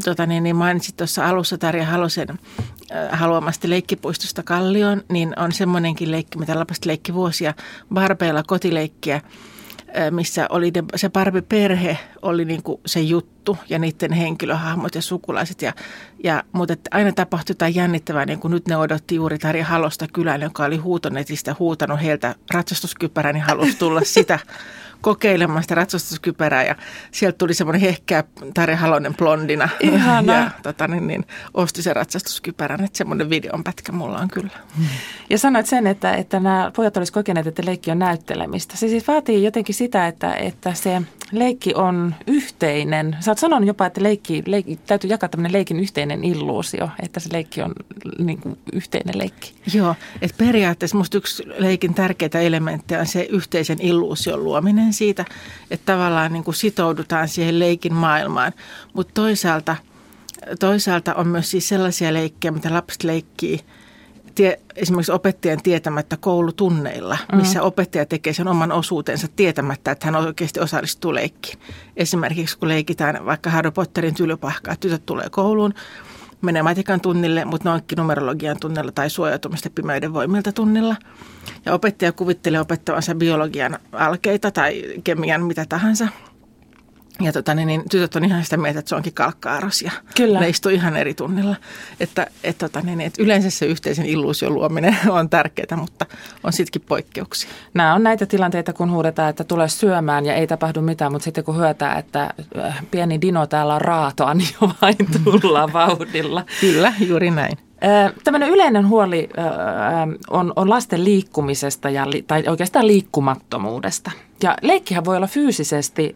tota 0.03 0.25
niin, 0.25 0.43
niin 0.43 0.55
mainitsit 0.55 0.97
tuossa 0.97 1.29
alussa 1.29 1.57
Tarja 1.57 1.85
Halosen 1.85 2.29
äh, 2.29 3.19
haluamasta 3.19 3.69
leikkipuistosta 3.69 4.43
Kallioon, 4.43 5.03
niin 5.09 5.39
on 5.39 5.51
semmoinenkin 5.51 6.11
leikki, 6.11 6.37
mitä 6.37 6.59
lapset 6.59 6.85
leikki 6.85 7.13
vuosia, 7.13 7.53
barbeilla 7.93 8.43
kotileikkiä– 8.43 9.21
missä 10.11 10.47
oli 10.49 10.71
ne, 10.71 10.83
se 10.95 11.09
Barbie-perhe 11.09 11.97
oli 12.21 12.45
niin 12.45 12.63
kuin 12.63 12.81
se 12.85 12.99
juttu 12.99 13.57
ja 13.69 13.79
niiden 13.79 14.13
henkilöhahmot 14.13 14.95
ja 14.95 15.01
sukulaiset. 15.01 15.61
Ja, 15.61 15.73
ja, 16.23 16.43
mutta 16.51 16.75
aina 16.91 17.11
tapahtui 17.11 17.53
jotain 17.53 17.75
jännittävää, 17.75 18.25
niin 18.25 18.39
kuin 18.39 18.51
nyt 18.51 18.67
ne 18.67 18.77
odotti 18.77 19.15
juuri 19.15 19.39
Tarja 19.39 19.65
Halosta 19.65 20.07
kylään, 20.13 20.41
joka 20.41 20.65
oli 20.65 20.77
huutonetistä 20.77 21.55
huutanut 21.59 22.01
heiltä 22.01 22.35
ratsastuskypärää, 22.53 23.33
niin 23.33 23.43
halusi 23.43 23.77
tulla 23.77 24.01
sitä 24.03 24.39
kokeilemaan 25.01 25.61
sitä 25.61 25.75
ratsastuskypärää 25.75 26.63
ja 26.63 26.75
sieltä 27.11 27.37
tuli 27.37 27.53
semmoinen 27.53 27.81
hehkeä 27.81 28.23
Tarja 28.53 28.77
Halonen 28.77 29.15
blondina. 29.15 29.69
Ihana. 29.79 30.33
Ja 30.33 30.51
tota, 30.63 30.87
niin, 30.87 31.07
niin, 31.07 31.25
osti 31.53 31.81
sen 31.81 31.95
ratsastuskypärän, 31.95 32.83
että 32.83 32.97
semmoinen 32.97 33.29
videonpätkä 33.29 33.91
mulla 33.91 34.17
on 34.17 34.29
kyllä. 34.29 34.51
Ja 35.29 35.37
sanoit 35.37 35.65
sen, 35.65 35.87
että, 35.87 36.13
että 36.13 36.39
nämä 36.39 36.71
pojat 36.75 36.97
olisivat 36.97 37.13
kokeneet, 37.13 37.47
että 37.47 37.65
leikki 37.65 37.91
on 37.91 37.99
näyttelemistä. 37.99 38.77
Se 38.77 38.87
siis 38.87 39.07
vaatii 39.07 39.43
jotenkin 39.43 39.75
sitä, 39.75 40.07
että, 40.07 40.33
että 40.33 40.73
se 40.73 41.01
leikki 41.31 41.73
on 41.75 42.15
yhteinen. 42.27 43.17
Sä 43.19 43.31
oot 43.31 43.37
sanonut 43.37 43.67
jopa, 43.67 43.85
että 43.85 44.03
leikki, 44.03 44.43
leikki, 44.45 44.75
täytyy 44.75 45.09
jakaa 45.09 45.29
tämmöinen 45.29 45.53
leikin 45.53 45.79
yhteinen 45.79 46.23
illuusio, 46.23 46.89
että 47.03 47.19
se 47.19 47.29
leikki 47.33 47.61
on 47.61 47.73
niin 48.19 48.41
kuin 48.41 48.57
yhteinen 48.73 49.17
leikki. 49.17 49.53
Joo, 49.73 49.95
että 50.21 50.45
periaatteessa 50.45 50.97
musta 50.97 51.17
yksi 51.17 51.43
leikin 51.57 51.93
tärkeitä 51.93 52.39
elementtejä 52.39 52.99
on 52.99 53.07
se 53.07 53.27
yhteisen 53.29 53.81
illuusion 53.81 54.43
luominen 54.43 54.93
siitä, 54.93 55.25
että 55.71 55.93
tavallaan 55.93 56.33
niin 56.33 56.43
kuin 56.43 56.55
sitoudutaan 56.55 57.27
siihen 57.27 57.59
leikin 57.59 57.93
maailmaan. 57.93 58.51
Mutta 58.93 59.13
toisaalta, 59.13 59.75
toisaalta 60.59 61.15
on 61.15 61.27
myös 61.27 61.51
siis 61.51 61.67
sellaisia 61.67 62.13
leikkejä, 62.13 62.51
mitä 62.51 62.73
lapset 62.73 63.03
leikkii– 63.03 63.59
tie, 64.39 64.59
esimerkiksi 64.75 65.11
opettajan 65.11 65.63
tietämättä 65.63 66.17
koulutunneilla, 66.17 67.17
missä 67.33 67.59
mm. 67.59 67.65
opettaja 67.65 68.05
tekee 68.05 68.33
sen 68.33 68.47
oman 68.47 68.71
osuutensa 68.71 69.27
tietämättä, 69.35 69.91
että 69.91 70.07
hän 70.07 70.15
oikeasti 70.15 70.59
osallistuu 70.59 71.13
leikkiin. 71.13 71.59
Esimerkiksi 71.97 72.57
kun 72.57 72.69
leikitään 72.69 73.25
vaikka 73.25 73.49
Harry 73.49 73.71
Potterin 73.71 74.15
tylypahkaa, 74.15 74.75
tytöt 74.75 75.05
tulee 75.05 75.29
kouluun, 75.29 75.73
menee 76.41 76.63
matikan 76.63 77.01
tunnille, 77.01 77.45
mutta 77.45 77.69
ne 77.69 77.73
onkin 77.75 77.95
numerologian 77.95 78.57
tunnilla 78.59 78.91
tai 78.91 79.09
suojautumista 79.09 79.69
pimeyden 79.69 80.13
voimilta 80.13 80.51
tunnilla. 80.51 80.95
Ja 81.65 81.73
opettaja 81.73 82.11
kuvittelee 82.11 82.59
opettavansa 82.59 83.15
biologian 83.15 83.79
alkeita 83.91 84.51
tai 84.51 84.83
kemian 85.03 85.43
mitä 85.43 85.65
tahansa– 85.69 86.07
ja 87.21 87.33
tota, 87.33 87.53
niin, 87.55 87.67
niin, 87.67 87.83
tytöt 87.89 88.15
on 88.15 88.25
ihan 88.25 88.43
sitä 88.43 88.57
mieltä, 88.57 88.79
että 88.79 88.89
se 88.89 88.95
onkin 88.95 89.13
kalkkaaros 89.13 89.81
ja 89.81 89.91
Kyllä. 90.15 90.39
ne 90.39 90.49
istuu 90.49 90.71
ihan 90.71 90.97
eri 90.97 91.13
tunnilla. 91.13 91.55
Että, 91.99 92.27
et, 92.43 92.57
tota, 92.57 92.81
niin, 92.81 93.01
et 93.01 93.13
yleensä 93.19 93.49
se 93.49 93.65
yhteisen 93.65 94.05
illuusion 94.05 94.53
luominen 94.53 94.97
on 95.09 95.29
tärkeää, 95.29 95.77
mutta 95.77 96.05
on 96.43 96.53
sittenkin 96.53 96.87
poikkeuksia. 96.87 97.49
Nämä 97.73 97.93
on 97.93 98.03
näitä 98.03 98.25
tilanteita, 98.25 98.73
kun 98.73 98.91
huudetaan, 98.91 99.29
että 99.29 99.43
tulee 99.43 99.69
syömään 99.69 100.25
ja 100.25 100.33
ei 100.33 100.47
tapahdu 100.47 100.81
mitään, 100.81 101.11
mutta 101.11 101.23
sitten 101.23 101.43
kun 101.43 101.57
hyötää, 101.57 101.97
että 101.97 102.33
äh, 102.57 102.85
pieni 102.91 103.21
dino 103.21 103.47
täällä 103.47 103.75
on 103.75 103.81
raatoa, 103.81 104.33
niin 104.39 104.49
jo 104.61 104.71
vain 104.81 104.95
tullaan 105.41 105.73
vauhdilla. 105.73 106.45
Kyllä, 106.61 106.93
juuri 106.99 107.31
näin. 107.31 107.68
Tämmöinen 108.23 108.49
yleinen 108.49 108.89
huoli 108.89 109.29
on, 110.29 110.53
on 110.55 110.69
lasten 110.69 111.03
liikkumisesta 111.03 111.89
ja, 111.89 112.05
tai 112.27 112.43
oikeastaan 112.47 112.87
liikkumattomuudesta. 112.87 114.11
Ja 114.43 114.57
leikkihän 114.61 115.05
voi 115.05 115.17
olla 115.17 115.27
fyysisesti 115.27 116.15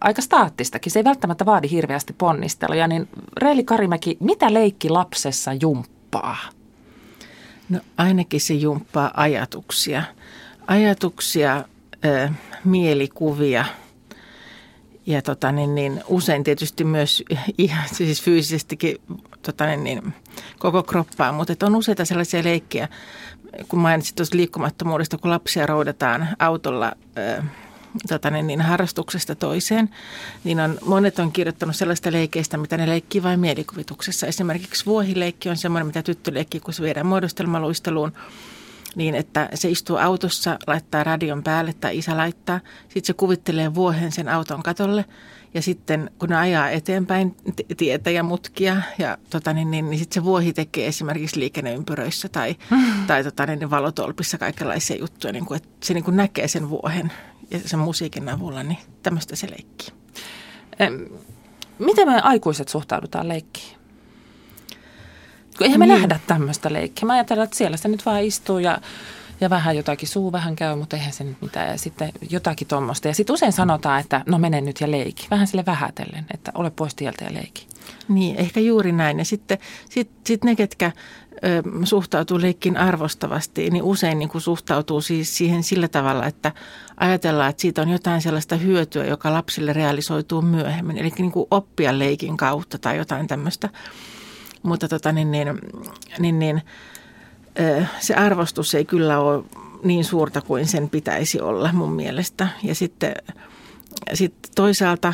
aika 0.00 0.22
staattistakin. 0.22 0.92
Se 0.92 0.98
ei 0.98 1.04
välttämättä 1.04 1.46
vaadi 1.46 1.70
hirveästi 1.70 2.12
ponnisteluja. 2.12 2.88
Niin 2.88 3.08
Reili 3.36 3.64
Karimäki, 3.64 4.16
mitä 4.20 4.54
leikki 4.54 4.88
lapsessa 4.88 5.52
jumppaa? 5.52 6.36
No 7.68 7.80
ainakin 7.96 8.40
se 8.40 8.54
jumppaa 8.54 9.10
ajatuksia. 9.14 10.02
Ajatuksia, 10.66 11.64
ää, 12.02 12.34
mielikuvia 12.64 13.64
ja 15.10 15.22
tota, 15.22 15.52
niin, 15.52 15.74
niin, 15.74 16.02
usein 16.08 16.44
tietysti 16.44 16.84
myös 16.84 17.22
ihan 17.58 17.88
siis 17.92 18.22
fyysisestikin 18.22 18.96
tota, 19.42 19.66
niin, 19.66 19.84
niin, 19.84 20.14
koko 20.58 20.82
kroppaa, 20.82 21.32
mutta 21.32 21.66
on 21.66 21.76
useita 21.76 22.04
sellaisia 22.04 22.44
leikkejä, 22.44 22.88
kun 23.68 23.78
mainitsit 23.78 24.16
tuosta 24.16 24.36
liikkumattomuudesta, 24.36 25.18
kun 25.18 25.30
lapsia 25.30 25.66
roudataan 25.66 26.28
autolla 26.38 26.92
ö, 27.18 27.42
tota, 28.08 28.30
niin, 28.30 28.46
niin, 28.46 28.60
harrastuksesta 28.60 29.34
toiseen, 29.34 29.90
niin 30.44 30.60
on, 30.60 30.78
monet 30.86 31.18
on 31.18 31.32
kirjoittanut 31.32 31.76
sellaista 31.76 32.12
leikeistä, 32.12 32.56
mitä 32.56 32.76
ne 32.76 32.88
leikkii 32.88 33.22
vain 33.22 33.40
mielikuvituksessa. 33.40 34.26
Esimerkiksi 34.26 34.86
vuohileikki 34.86 35.48
on 35.48 35.56
semmoinen, 35.56 35.86
mitä 35.86 36.02
tyttö 36.02 36.34
leikkii, 36.34 36.60
kun 36.60 36.74
se 36.74 36.82
viedään 36.82 37.06
muodostelmaluisteluun 37.06 38.12
niin, 38.96 39.14
että 39.14 39.48
se 39.54 39.70
istuu 39.70 39.96
autossa, 39.96 40.58
laittaa 40.66 41.04
radion 41.04 41.42
päälle 41.42 41.72
tai 41.72 41.98
isä 41.98 42.16
laittaa. 42.16 42.60
Sitten 42.82 43.04
se 43.04 43.12
kuvittelee 43.12 43.74
vuohen 43.74 44.12
sen 44.12 44.28
auton 44.28 44.62
katolle 44.62 45.04
ja 45.54 45.62
sitten 45.62 46.10
kun 46.18 46.28
ne 46.28 46.36
ajaa 46.36 46.70
eteenpäin 46.70 47.36
tietä 47.76 48.10
ja 48.10 48.22
mutkia, 48.22 48.82
ja, 48.98 49.18
tota, 49.30 49.52
niin, 49.52 49.70
niin, 49.70 49.90
niin 49.90 49.98
sitten 49.98 50.14
se 50.14 50.24
vuohi 50.24 50.52
tekee 50.52 50.86
esimerkiksi 50.86 51.40
liikenneympyröissä 51.40 52.28
tai, 52.28 52.56
mm. 52.70 53.06
tai 53.06 53.24
tota, 53.24 53.46
niin, 53.46 53.58
niin 53.58 53.70
valotolpissa 53.70 54.38
kaikenlaisia 54.38 54.96
juttuja, 54.96 55.32
niin 55.32 55.46
kuin, 55.46 55.56
että 55.56 55.86
se 55.86 55.94
niin 55.94 56.04
kuin 56.04 56.16
näkee 56.16 56.48
sen 56.48 56.70
vuohen 56.70 57.12
ja 57.50 57.60
sen 57.66 57.78
musiikin 57.78 58.28
avulla, 58.28 58.62
niin 58.62 58.78
tämmöistä 59.02 59.36
se 59.36 59.50
leikkii. 59.50 59.88
Miten 61.78 62.08
me 62.08 62.20
aikuiset 62.20 62.68
suhtaudutaan 62.68 63.28
leikkiin? 63.28 63.79
Kun 65.60 65.64
eihän 65.66 65.78
me 65.78 65.86
niin. 65.86 65.94
nähdä 65.94 66.20
tämmöistä 66.26 66.72
leikkiä. 66.72 67.06
Mä 67.06 67.12
ajattelen, 67.12 67.44
että 67.44 67.56
siellä 67.56 67.76
se 67.76 67.88
nyt 67.88 68.06
vaan 68.06 68.22
istuu 68.22 68.58
ja 68.58 68.78
ja 69.40 69.50
vähän 69.50 69.76
jotakin 69.76 70.08
suu 70.08 70.32
vähän 70.32 70.56
käy, 70.56 70.76
mutta 70.76 70.96
eihän 70.96 71.12
se 71.12 71.24
nyt 71.24 71.42
mitään. 71.42 71.68
Ja 71.68 71.78
sitten 71.78 72.12
jotakin 72.30 72.68
tuommoista. 72.68 73.08
Ja 73.08 73.14
sitten 73.14 73.34
usein 73.34 73.52
sanotaan, 73.52 74.00
että 74.00 74.22
no 74.26 74.38
mene 74.38 74.60
nyt 74.60 74.80
ja 74.80 74.90
leiki. 74.90 75.26
Vähän 75.30 75.46
sille 75.46 75.66
vähätellen, 75.66 76.26
että 76.34 76.52
ole 76.54 76.70
pois 76.70 76.94
tieltä 76.94 77.24
ja 77.24 77.34
leiki. 77.34 77.66
Niin, 78.08 78.36
ehkä 78.36 78.60
juuri 78.60 78.92
näin. 78.92 79.18
Ja 79.18 79.24
sitten 79.24 79.58
sit, 79.90 80.10
sit 80.26 80.44
ne, 80.44 80.56
ketkä 80.56 80.92
ö, 81.44 81.62
suhtautuu 81.84 82.40
leikkiin 82.40 82.76
arvostavasti, 82.76 83.70
niin 83.70 83.82
usein 83.82 84.18
niin 84.18 84.28
kuin 84.28 84.42
suhtautuu 84.42 85.00
siis 85.00 85.36
siihen 85.36 85.62
sillä 85.62 85.88
tavalla, 85.88 86.26
että 86.26 86.52
ajatellaan, 86.96 87.50
että 87.50 87.62
siitä 87.62 87.82
on 87.82 87.88
jotain 87.88 88.22
sellaista 88.22 88.56
hyötyä, 88.56 89.04
joka 89.04 89.32
lapsille 89.32 89.72
realisoituu 89.72 90.42
myöhemmin. 90.42 90.98
Eli 90.98 91.12
niin 91.18 91.32
kuin 91.32 91.46
oppia 91.50 91.98
leikin 91.98 92.36
kautta 92.36 92.78
tai 92.78 92.96
jotain 92.96 93.26
tämmöistä. 93.26 93.68
Mutta 94.62 94.88
tota, 94.88 95.12
niin, 95.12 95.30
niin, 95.30 95.48
niin, 96.18 96.38
niin 96.38 96.62
se 98.00 98.14
arvostus 98.14 98.74
ei 98.74 98.84
kyllä 98.84 99.18
ole 99.18 99.44
niin 99.82 100.04
suurta 100.04 100.40
kuin 100.40 100.66
sen 100.66 100.90
pitäisi 100.90 101.40
olla 101.40 101.72
mun 101.72 101.92
mielestä. 101.92 102.48
Ja 102.62 102.74
sitten, 102.74 103.14
sitten 104.14 104.52
toisaalta 104.54 105.12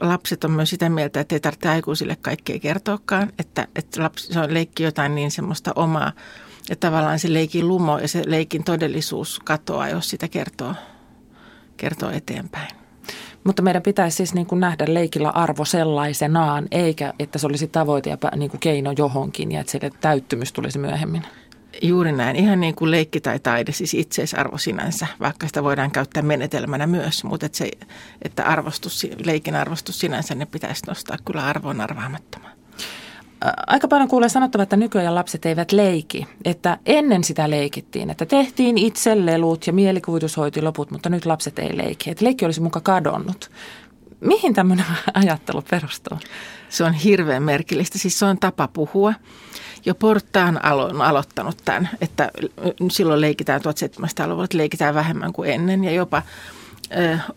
lapset 0.00 0.44
on 0.44 0.50
myös 0.50 0.70
sitä 0.70 0.88
mieltä, 0.88 1.20
että 1.20 1.34
ei 1.34 1.40
tarvitse 1.40 1.68
aikuisille 1.68 2.16
kaikkea 2.16 2.58
kertoakaan, 2.58 3.32
että, 3.38 3.68
että 3.76 4.02
lapsi, 4.02 4.32
se 4.32 4.40
on 4.40 4.54
leikki 4.54 4.82
jotain 4.82 5.14
niin 5.14 5.30
semmoista 5.30 5.72
omaa. 5.76 6.12
Ja 6.68 6.76
tavallaan 6.76 7.18
se 7.18 7.32
leikin 7.32 7.68
lumo 7.68 7.98
ja 7.98 8.08
se 8.08 8.22
leikin 8.26 8.64
todellisuus 8.64 9.40
katoaa, 9.44 9.88
jos 9.88 10.10
sitä 10.10 10.28
kertoo, 10.28 10.74
kertoo 11.76 12.10
eteenpäin. 12.10 12.85
Mutta 13.46 13.62
meidän 13.62 13.82
pitäisi 13.82 14.16
siis 14.16 14.34
niin 14.34 14.46
kuin 14.46 14.60
nähdä 14.60 14.84
leikillä 14.88 15.30
arvo 15.30 15.64
sellaisenaan, 15.64 16.68
eikä 16.70 17.12
että 17.18 17.38
se 17.38 17.46
olisi 17.46 17.68
tavoite 17.68 18.10
ja 18.10 18.18
niin 18.36 18.50
kuin 18.50 18.60
keino 18.60 18.92
johonkin 18.98 19.52
ja 19.52 19.60
että 19.60 19.72
se 19.72 19.90
täyttymys 20.00 20.52
tulisi 20.52 20.78
myöhemmin. 20.78 21.22
Juuri 21.82 22.12
näin. 22.12 22.36
Ihan 22.36 22.60
niin 22.60 22.74
kuin 22.74 22.90
leikki 22.90 23.20
tai 23.20 23.38
taide, 23.38 23.72
siis 23.72 23.94
itseisarvo 23.94 24.58
sinänsä, 24.58 25.06
vaikka 25.20 25.46
sitä 25.46 25.62
voidaan 25.62 25.90
käyttää 25.90 26.22
menetelmänä 26.22 26.86
myös, 26.86 27.24
mutta 27.24 27.46
että, 27.46 27.58
se, 27.58 27.70
että 28.22 28.44
arvostus, 28.44 29.06
leikin 29.24 29.54
arvostus 29.54 30.00
sinänsä 30.00 30.34
ne 30.34 30.46
pitäisi 30.46 30.86
nostaa 30.86 31.16
kyllä 31.24 31.46
arvoon 31.46 31.80
arvaamattomaan. 31.80 32.55
Aika 33.66 33.88
paljon 33.88 34.08
kuulee 34.08 34.28
sanottava, 34.28 34.62
että 34.62 34.76
nykyään 34.76 35.14
lapset 35.14 35.46
eivät 35.46 35.72
leiki. 35.72 36.26
Että 36.44 36.78
ennen 36.86 37.24
sitä 37.24 37.50
leikittiin, 37.50 38.10
että 38.10 38.26
tehtiin 38.26 38.78
itse 38.78 39.26
lelut 39.26 39.66
ja 39.66 39.72
mielikuvitus 39.72 40.36
hoiti 40.36 40.62
loput, 40.62 40.90
mutta 40.90 41.08
nyt 41.08 41.26
lapset 41.26 41.58
ei 41.58 41.76
leiki. 41.76 42.10
Että 42.10 42.24
leikki 42.24 42.44
olisi 42.44 42.60
muka 42.60 42.80
kadonnut. 42.80 43.50
Mihin 44.20 44.54
tämmöinen 44.54 44.86
ajattelu 45.14 45.62
perustuu? 45.70 46.18
Se 46.68 46.84
on 46.84 46.92
hirveän 46.92 47.42
merkillistä. 47.42 47.98
Siis 47.98 48.18
se 48.18 48.24
on 48.24 48.38
tapa 48.38 48.68
puhua. 48.68 49.14
Jo 49.84 49.94
Portaan 49.94 50.60
on 50.72 51.02
aloittanut 51.02 51.56
tämän, 51.64 51.88
että 52.00 52.30
silloin 52.90 53.20
leikitään 53.20 53.60
1700-luvulla, 53.60 54.46
leikitään 54.54 54.94
vähemmän 54.94 55.32
kuin 55.32 55.50
ennen 55.50 55.84
ja 55.84 55.90
jopa 55.90 56.22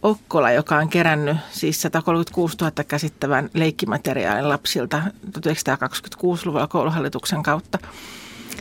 Okkola, 0.04 0.52
joka 0.52 0.78
on 0.78 0.90
kerännyt 0.90 1.38
siis 1.52 1.82
136 1.82 2.58
000 2.62 2.84
käsittävän 2.84 3.50
leikkimateriaalin 3.54 4.50
lapsilta 4.50 5.02
1926-luvulla 5.28 6.68
kouluhallituksen 6.68 7.44
kautta, 7.44 7.80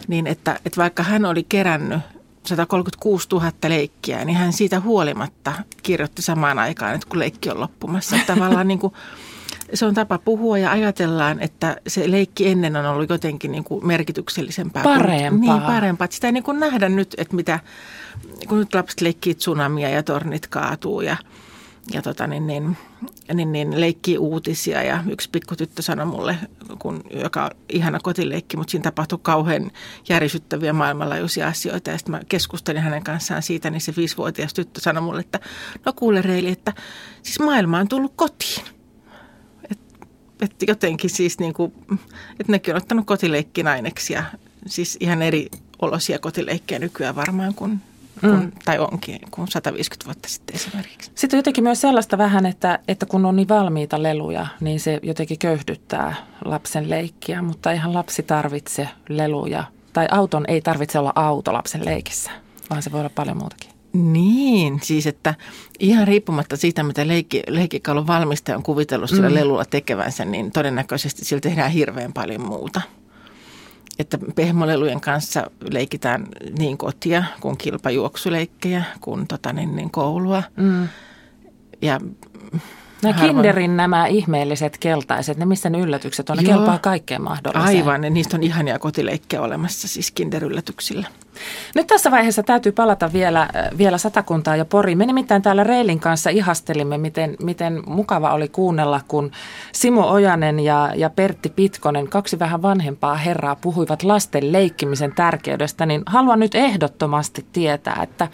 niin 0.09 0.27
että, 0.27 0.61
että 0.64 0.77
vaikka 0.77 1.03
hän 1.03 1.24
oli 1.24 1.46
kerännyt 1.48 2.01
136 2.46 3.29
000 3.33 3.53
leikkiä, 3.68 4.24
niin 4.24 4.37
hän 4.37 4.53
siitä 4.53 4.81
huolimatta 4.81 5.53
kirjoitti 5.83 6.22
samaan 6.22 6.59
aikaan, 6.59 6.94
että 6.94 7.07
kun 7.09 7.18
leikki 7.18 7.51
on 7.51 7.61
loppumassa. 7.61 8.16
Tavallaan 8.27 8.68
niin 8.68 8.79
kuin, 8.79 8.92
se 9.75 9.87
on 9.87 9.95
tapa 9.95 10.19
puhua 10.19 10.59
ja 10.59 10.71
ajatellaan, 10.71 11.41
että 11.41 11.77
se 11.87 12.11
leikki 12.11 12.49
ennen 12.49 12.77
on 12.77 12.87
ollut 12.87 13.11
jotenkin 13.11 13.53
niin 13.53 13.65
kuin 13.65 13.87
merkityksellisempää. 13.87 14.83
Parempaa. 14.83 15.31
Kun, 15.31 15.41
niin, 15.41 15.61
parempaa. 15.63 16.09
Sitä 16.11 16.27
ei 16.27 16.33
niin 16.33 16.43
kuin 16.43 16.61
nähdä 16.61 16.89
nyt, 16.89 17.15
että 17.19 17.37
mitä, 17.37 17.61
kun 18.49 18.59
nyt 18.59 18.75
lapset 18.75 19.01
leikkii 19.01 19.35
tsunamia 19.35 19.89
ja 19.89 20.03
tornit 20.03 20.47
kaatuu 20.47 21.01
ja, 21.01 21.17
ja 21.93 22.03
tota 22.03 22.27
niin, 22.27 22.47
niin, 22.47 22.77
niin, 23.35 23.53
niin 23.53 23.81
leikkii 23.81 24.19
uutisia 24.19 24.83
ja 24.83 25.05
yksi 25.11 25.31
pikku 25.31 25.57
tyttö 25.57 25.83
sanoi 25.83 26.07
mulle, 26.07 26.37
kun, 26.79 27.05
joka 27.11 27.45
on 27.45 27.51
ihana 27.69 28.01
kotileikki, 28.01 28.57
mutta 28.57 28.71
siinä 28.71 28.83
tapahtui 28.83 29.19
kauhean 29.23 29.71
järisyttäviä 30.09 30.73
maailmanlaajuisia 30.73 31.49
asioita 31.49 31.91
ja 31.91 31.99
sitten 31.99 32.15
mä 32.15 32.21
keskustelin 32.29 32.83
hänen 32.83 33.05
kanssaan 33.05 33.43
siitä, 33.43 33.71
niin 33.71 33.81
se 33.81 33.93
viisivuotias 33.97 34.55
tyttö 34.55 34.81
sanoi 34.81 35.03
mulle, 35.03 35.21
että 35.21 35.41
no 35.87 35.93
kuule 35.93 36.23
Reili, 36.23 36.51
että 36.51 36.73
siis 37.23 37.41
maailma 37.41 37.79
on 37.79 37.89
tullut 37.89 38.13
kotiin 38.17 38.78
että 40.40 40.64
jotenkin 40.68 41.11
siis 41.11 41.38
niin 41.38 41.53
kuin, 41.53 41.72
että 42.40 42.53
nekin 42.53 42.74
on 42.74 42.79
ottanut 42.79 43.07
kotileikkin 43.07 43.66
aineksia, 43.68 44.24
siis 44.66 44.96
ihan 45.01 45.22
eri 45.22 45.48
olosia 45.83 46.18
kotileikkejä 46.18 46.79
nykyään 46.79 47.16
varmaan 47.16 47.55
kuin 47.55 47.81
kun, 48.20 48.31
mm. 48.31 48.53
tai 48.64 48.79
onkin, 48.79 49.18
kuin 49.31 49.48
150 49.48 50.05
vuotta 50.05 50.29
sitten 50.29 50.57
esimerkiksi. 50.57 51.11
Sitten 51.14 51.37
on 51.37 51.38
jotenkin 51.38 51.64
myös 51.64 51.81
sellaista 51.81 52.18
vähän, 52.18 52.46
että, 52.46 52.79
että 52.88 53.07
kun 53.07 53.27
on 53.27 53.37
niin 53.37 53.48
valmiita 53.48 54.03
leluja, 54.03 54.46
niin 54.61 54.81
se 54.81 55.01
jotenkin 55.03 55.38
köyhdyttää 55.38 56.14
lapsen 56.44 56.90
leikkiä, 56.90 57.42
mutta 57.42 57.70
ihan 57.70 57.94
lapsi 57.94 58.22
tarvitse 58.22 58.88
leluja. 59.09 59.64
Tai 59.92 60.09
auton 60.11 60.44
ei 60.48 60.61
tarvitse 60.61 60.98
olla 60.98 61.12
auto 61.14 61.53
lapsen 61.53 61.85
leikissä, 61.85 62.31
vaan 62.70 62.83
se 62.83 62.92
voi 62.92 63.01
olla 63.01 63.11
paljon 63.14 63.37
muutakin. 63.37 63.78
Niin, 63.92 64.81
siis 64.83 65.07
että 65.07 65.35
ihan 65.81 66.09
riippumatta 66.09 66.57
siitä, 66.57 66.83
mitä 66.83 67.09
leikki, 67.09 67.42
leikkikalun 67.48 68.07
valmistaja 68.07 68.57
on 68.57 68.62
kuvitellut 68.62 69.11
sillä 69.11 69.29
mm. 69.29 69.35
lelulla 69.35 69.64
tekevänsä, 69.64 70.24
niin 70.24 70.51
todennäköisesti 70.51 71.24
sillä 71.24 71.40
tehdään 71.40 71.70
hirveän 71.70 72.12
paljon 72.12 72.40
muuta. 72.40 72.81
Että 73.98 74.18
pehmolelujen 74.35 75.01
kanssa 75.01 75.51
leikitään 75.70 76.27
niin 76.59 76.79
kotia 76.79 77.24
kuin 77.40 77.57
kilpajuoksuleikkejä 77.57 78.85
kuin 79.01 79.27
tota, 79.27 79.53
niin, 79.53 79.77
niin 79.77 79.90
koulua. 79.90 80.42
Mm. 80.57 80.88
Ja 81.83 82.01
Harvoin. 83.03 83.35
Kinderin 83.35 83.77
nämä 83.77 84.07
ihmeelliset 84.07 84.79
keltaiset, 84.79 85.39
ne 85.39 85.47
missä 85.47 85.71
ne 85.71 85.79
yllätykset 85.79 86.31
on, 86.31 86.37
ne 86.37 86.43
Joo, 86.43 86.59
kelpaa 86.59 86.79
kaikkeen 86.79 87.23
mahdolliseen. 87.23 87.79
Aivan, 87.79 88.05
ja 88.05 88.11
niistä 88.11 88.37
on 88.37 88.43
ihania 88.43 88.79
kotileikkejä 88.79 89.43
olemassa 89.43 89.89
siis 89.89 90.11
kinderyllätyksillä. 90.11 91.07
Nyt 91.75 91.87
tässä 91.87 92.11
vaiheessa 92.11 92.43
täytyy 92.43 92.73
palata 92.73 93.13
vielä, 93.13 93.43
äh, 93.43 93.79
vielä 93.79 93.99
satakuntaa 93.99 94.57
ja 94.57 94.65
Poriin. 94.65 94.99
Me 94.99 95.07
nimittäin 95.07 95.43
täällä 95.43 95.65
Reilin 95.65 96.01
kanssa 96.01 96.31
ihastelimme, 96.31 96.99
miten, 96.99 97.37
miten 97.43 97.83
mukava 97.87 98.33
oli 98.33 98.49
kuunnella, 98.49 99.01
kun 99.09 99.31
Simo 99.73 100.11
Ojanen 100.11 100.61
ja, 100.61 100.93
ja 100.97 101.11
Pertti 101.11 101.49
Pitkonen, 101.49 102.09
kaksi 102.09 102.39
vähän 102.39 102.63
vanhempaa 102.63 103.15
herraa, 103.15 103.57
puhuivat 103.57 104.03
lasten 104.03 104.53
leikkimisen 104.53 105.13
tärkeydestä. 105.15 105.87
Niin 105.87 106.03
haluan 106.07 106.41
nyt 106.41 106.55
ehdottomasti 106.55 107.47
tietää, 107.53 108.01
että 108.03 108.29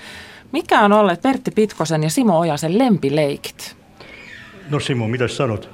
mikä 0.52 0.80
on 0.80 0.92
ollut 0.92 1.22
Pertti 1.22 1.50
Pitkosen 1.50 2.02
ja 2.02 2.10
Simo 2.10 2.38
Ojasen 2.38 2.78
lempileikit? 2.78 3.83
No 4.70 4.80
Simo, 4.80 5.08
mitä 5.08 5.28
sanot? 5.28 5.70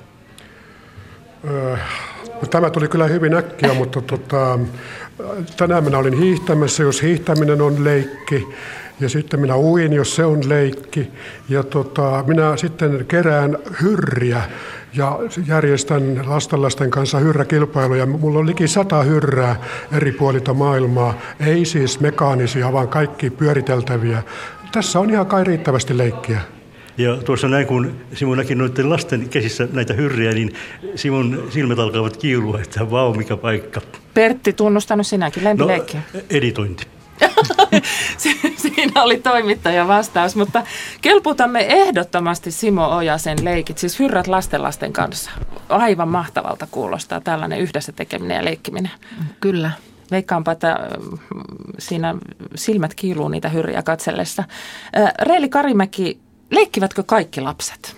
Öö, 1.50 1.76
no, 2.42 2.48
tämä 2.50 2.70
tuli 2.70 2.88
kyllä 2.88 3.06
hyvin 3.06 3.34
äkkiä, 3.34 3.74
mutta 3.74 4.00
tota, 4.00 4.58
tänään 5.56 5.84
minä 5.84 5.98
olin 5.98 6.18
hiihtämässä, 6.18 6.82
jos 6.82 7.02
hiihtäminen 7.02 7.62
on 7.62 7.84
leikki. 7.84 8.48
Ja 9.00 9.08
sitten 9.08 9.40
minä 9.40 9.56
uin, 9.56 9.92
jos 9.92 10.16
se 10.16 10.24
on 10.24 10.48
leikki. 10.48 11.10
Ja 11.48 11.62
tota, 11.62 12.24
minä 12.26 12.56
sitten 12.56 13.04
kerään 13.08 13.58
hyrriä 13.82 14.42
ja 14.96 15.18
järjestän 15.46 16.22
lastenlasten 16.26 16.90
kanssa 16.90 17.18
hyrräkilpailuja. 17.18 18.06
Mulla 18.06 18.38
on 18.38 18.46
liki 18.46 18.68
sata 18.68 19.02
hyrrää 19.02 19.56
eri 19.92 20.12
puolilta 20.12 20.54
maailmaa. 20.54 21.14
Ei 21.46 21.64
siis 21.64 22.00
mekaanisia, 22.00 22.72
vaan 22.72 22.88
kaikki 22.88 23.30
pyöriteltäviä. 23.30 24.22
Tässä 24.72 25.00
on 25.00 25.10
ihan 25.10 25.26
kai 25.26 25.44
riittävästi 25.44 25.98
leikkiä. 25.98 26.40
Ja 26.98 27.16
tuossa 27.16 27.48
näin, 27.48 27.66
kun 27.66 27.96
Simon 28.14 28.38
näki 28.38 28.54
noiden 28.54 28.90
lasten 28.90 29.28
käsissä 29.28 29.68
näitä 29.72 29.94
hyrriä, 29.94 30.32
niin 30.32 30.54
Simon 30.94 31.42
silmät 31.50 31.78
alkavat 31.78 32.16
kiilua, 32.16 32.60
että 32.60 32.90
vau, 32.90 33.14
mikä 33.14 33.36
paikka. 33.36 33.80
Pertti, 34.14 34.52
tunnustanut 34.52 35.06
sinäkin 35.06 35.44
lempileikkiä? 35.44 36.02
No, 36.14 36.20
editointi. 36.30 36.86
Siinä 38.56 39.02
oli 39.02 39.16
toimittaja 39.18 39.88
vastaus, 39.88 40.36
mutta 40.36 40.62
kelputamme 41.00 41.66
ehdottomasti 41.68 42.50
Simo 42.50 42.96
Ojasen 42.96 43.44
leikit, 43.44 43.78
siis 43.78 43.98
hyrrät 43.98 44.26
lastenlasten 44.26 44.92
kanssa. 44.92 45.30
Aivan 45.68 46.08
mahtavalta 46.08 46.68
kuulostaa 46.70 47.20
tällainen 47.20 47.60
yhdessä 47.60 47.92
tekeminen 47.92 48.36
ja 48.36 48.44
leikkiminen. 48.44 48.90
Kyllä. 49.40 49.70
Veikkaanpa, 50.10 50.52
että 50.52 50.78
mm, 50.98 51.18
siinä 51.78 52.14
silmät 52.54 52.94
kiiluu 52.94 53.28
niitä 53.28 53.48
hyrriä 53.48 53.82
katsellessa. 53.82 54.44
Reili 55.22 55.48
Karimäki, 55.48 56.20
Leikkivätkö 56.50 57.02
kaikki 57.02 57.40
lapset? 57.40 57.96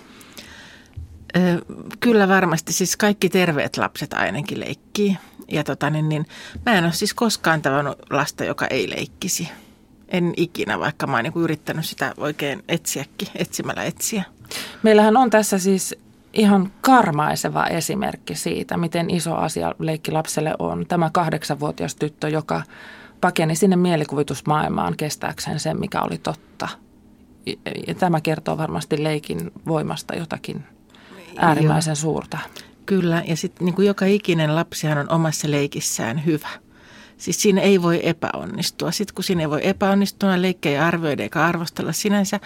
Kyllä 1.99 2.27
varmasti, 2.27 2.73
siis 2.73 2.97
kaikki 2.97 3.29
terveet 3.29 3.77
lapset 3.77 4.13
ainakin 4.13 4.59
leikkii. 4.59 5.17
Ja 5.47 5.63
tota, 5.63 5.89
niin, 5.89 6.09
niin, 6.09 6.25
mä 6.65 6.73
en 6.73 6.83
ole 6.83 6.93
siis 6.93 7.13
koskaan 7.13 7.61
tavannut 7.61 7.97
lasta, 8.09 8.43
joka 8.43 8.67
ei 8.67 8.89
leikkisi. 8.89 9.49
En 10.07 10.33
ikinä, 10.37 10.79
vaikka 10.79 11.07
mä 11.07 11.15
oon 11.17 11.23
niin 11.23 11.43
yrittänyt 11.43 11.85
sitä 11.85 12.13
oikein 12.17 12.63
etsiäkin, 12.67 13.27
etsimällä 13.35 13.83
etsiä. 13.83 14.23
Meillähän 14.83 15.17
on 15.17 15.29
tässä 15.29 15.57
siis 15.57 15.95
ihan 16.33 16.71
karmaiseva 16.81 17.67
esimerkki 17.67 18.35
siitä, 18.35 18.77
miten 18.77 19.09
iso 19.09 19.35
asia 19.35 19.75
leikki 19.79 20.11
lapselle 20.11 20.53
on. 20.59 20.85
Tämä 20.87 21.09
kahdeksanvuotias 21.13 21.95
tyttö, 21.95 22.29
joka 22.29 22.63
pakeni 23.21 23.55
sinne 23.55 23.75
mielikuvitusmaailmaan 23.75 24.97
kestääkseen 24.97 25.59
sen, 25.59 25.79
mikä 25.79 26.01
oli 26.01 26.17
totta– 26.17 26.67
ja 27.87 27.95
tämä 27.95 28.21
kertoo 28.21 28.57
varmasti 28.57 29.03
leikin 29.03 29.51
voimasta 29.67 30.15
jotakin 30.15 30.63
äärimmäisen 31.37 31.91
Joo. 31.91 31.95
suurta. 31.95 32.37
Kyllä, 32.85 33.23
ja 33.27 33.35
sitten 33.35 33.65
niin 33.65 33.75
kuin 33.75 33.87
joka 33.87 34.05
ikinen 34.05 34.55
lapsihan 34.55 34.97
on 34.97 35.11
omassa 35.11 35.51
leikissään 35.51 36.25
hyvä. 36.25 36.49
Siis 37.17 37.41
siinä 37.41 37.61
ei 37.61 37.81
voi 37.81 37.99
epäonnistua. 38.03 38.91
Sitten 38.91 39.15
kun 39.15 39.23
siinä 39.23 39.41
ei 39.41 39.49
voi 39.49 39.67
epäonnistua, 39.67 40.41
leikkejä 40.41 40.85
arvioida 40.85 41.23
eikä 41.23 41.45
arvostella 41.45 41.91
sinänsä, 41.91 42.39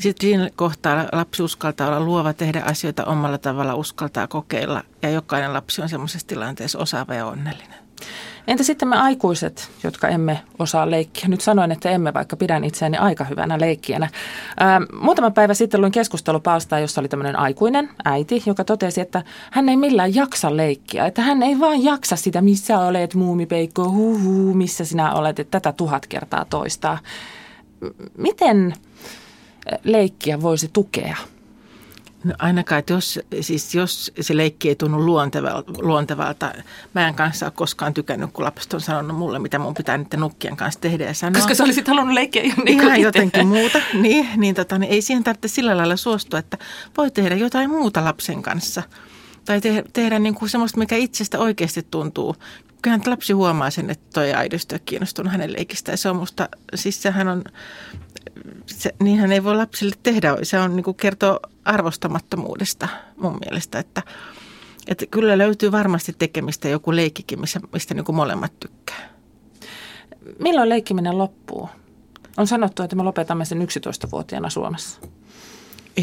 sitten 0.00 0.28
siinä 0.28 0.50
kohtaa 0.56 1.08
lapsi 1.12 1.42
uskaltaa 1.42 1.88
olla 1.88 2.00
luova, 2.00 2.32
tehdä 2.32 2.62
asioita 2.62 3.04
omalla 3.04 3.38
tavalla, 3.38 3.74
uskaltaa 3.74 4.26
kokeilla. 4.26 4.82
Ja 5.02 5.10
jokainen 5.10 5.52
lapsi 5.52 5.82
on 5.82 5.88
semmoisessa 5.88 6.26
tilanteessa 6.26 6.78
osaava 6.78 7.14
ja 7.14 7.26
onnellinen. 7.26 7.87
Entä 8.48 8.62
sitten 8.62 8.88
me 8.88 8.96
aikuiset, 8.96 9.70
jotka 9.84 10.08
emme 10.08 10.40
osaa 10.58 10.90
leikkiä? 10.90 11.28
Nyt 11.28 11.40
sanoin, 11.40 11.72
että 11.72 11.90
emme, 11.90 12.14
vaikka 12.14 12.36
pidän 12.36 12.64
itseäni 12.64 12.96
aika 12.96 13.24
hyvänä 13.24 13.60
leikkijänä. 13.60 14.08
Ää, 14.60 14.80
muutama 15.00 15.30
päivä 15.30 15.54
sitten 15.54 15.80
luin 15.80 15.92
keskustelupalstaa, 15.92 16.78
jossa 16.78 17.00
oli 17.00 17.08
tämmöinen 17.08 17.38
aikuinen 17.38 17.90
äiti, 18.04 18.42
joka 18.46 18.64
totesi, 18.64 19.00
että 19.00 19.22
hän 19.50 19.68
ei 19.68 19.76
millään 19.76 20.14
jaksa 20.14 20.56
leikkiä. 20.56 21.06
Että 21.06 21.22
hän 21.22 21.42
ei 21.42 21.60
vaan 21.60 21.84
jaksa 21.84 22.16
sitä, 22.16 22.40
missä 22.40 22.78
olet, 22.78 23.14
muumipeikko, 23.14 23.90
huhu, 23.90 24.54
missä 24.54 24.84
sinä 24.84 25.12
olet, 25.12 25.38
että 25.38 25.60
tätä 25.60 25.76
tuhat 25.76 26.06
kertaa 26.06 26.44
toistaa. 26.44 26.98
Miten 28.18 28.74
leikkiä 29.84 30.42
voisi 30.42 30.70
tukea? 30.72 31.16
No 32.28 32.34
ainakaan, 32.38 32.78
että 32.78 32.92
jos, 32.92 33.20
siis 33.40 33.74
jos 33.74 34.12
se 34.20 34.36
leikki 34.36 34.68
ei 34.68 34.74
tunnu 34.74 35.06
luontevalta, 35.06 35.72
luontevalta, 35.78 36.52
mä 36.94 37.08
en 37.08 37.14
kanssa 37.14 37.46
ole 37.46 37.52
koskaan 37.56 37.94
tykännyt, 37.94 38.32
kun 38.32 38.44
lapset 38.44 38.74
on 38.74 38.80
sanonut 38.80 39.16
mulle, 39.16 39.38
mitä 39.38 39.58
mun 39.58 39.74
pitää 39.74 39.98
niiden 39.98 40.20
nukkien 40.20 40.56
kanssa 40.56 40.80
tehdä 40.80 41.04
ja 41.04 41.14
sanoa. 41.14 41.40
Koska 41.40 41.54
sä 41.54 41.64
olisit 41.64 41.88
halunnut 41.88 42.14
leikkiä 42.14 42.42
ihan, 42.42 42.64
niin 42.64 42.80
ihan 42.80 43.00
jotenkin 43.00 43.46
muuta, 43.46 43.78
niin, 43.94 44.28
niin, 44.36 44.54
tota, 44.54 44.78
niin 44.78 44.92
ei 44.92 45.02
siihen 45.02 45.24
tarvitse 45.24 45.48
sillä 45.48 45.76
lailla 45.76 45.96
suostua, 45.96 46.38
että 46.38 46.58
voi 46.96 47.10
tehdä 47.10 47.34
jotain 47.34 47.70
muuta 47.70 48.04
lapsen 48.04 48.42
kanssa. 48.42 48.82
Tai 49.48 49.60
te, 49.60 49.84
tehdä 49.92 50.18
niin 50.18 50.34
kuin 50.34 50.48
semmoista, 50.48 50.78
mikä 50.78 50.96
itsestä 50.96 51.38
oikeasti 51.38 51.86
tuntuu. 51.90 52.36
Kyllähän 52.82 53.02
lapsi 53.06 53.32
huomaa 53.32 53.70
sen, 53.70 53.90
että 53.90 54.04
toi 54.14 54.32
aidosti 54.32 54.74
on 54.74 54.80
kiinnostunut 54.84 55.32
hänen 55.32 55.52
leikistä. 55.52 55.90
Ja 55.90 55.96
se 55.96 56.10
on 56.10 56.16
musta, 56.16 56.48
siis 56.74 57.02
sehän 57.02 57.28
on 57.28 57.44
se, 58.66 58.94
niinhän 59.02 59.32
ei 59.32 59.44
voi 59.44 59.56
lapsille 59.56 59.96
tehdä. 60.02 60.36
Se 60.42 60.58
on 60.58 60.76
niin 60.76 60.84
kuin 60.84 60.94
kertoo 60.94 61.40
arvostamattomuudesta 61.64 62.88
mun 63.16 63.38
mielestä, 63.44 63.78
että, 63.78 64.02
että 64.86 65.06
kyllä 65.06 65.38
löytyy 65.38 65.72
varmasti 65.72 66.14
tekemistä 66.18 66.68
joku 66.68 66.96
leikkikin, 66.96 67.40
missä, 67.40 67.60
mistä 67.72 67.94
niin 67.94 68.04
kuin 68.04 68.16
molemmat 68.16 68.52
tykkää. 68.60 69.10
Milloin 70.38 70.68
leikkiminen 70.68 71.18
loppuu? 71.18 71.68
On 72.36 72.46
sanottu, 72.46 72.82
että 72.82 72.96
me 72.96 73.02
lopetamme 73.02 73.44
sen 73.44 73.62
11-vuotiaana 73.62 74.50
Suomessa. 74.50 75.00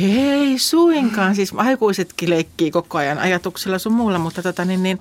Ei 0.01 0.59
suinkaan. 0.59 1.35
Siis 1.35 1.53
aikuisetkin 1.57 2.29
leikkii 2.29 2.71
koko 2.71 2.97
ajan 2.97 3.19
ajatuksilla 3.19 3.79
sun 3.79 3.93
muulla, 3.93 4.19
mutta 4.19 4.43
tota, 4.43 4.65
niin, 4.65 4.83
niin, 4.83 4.99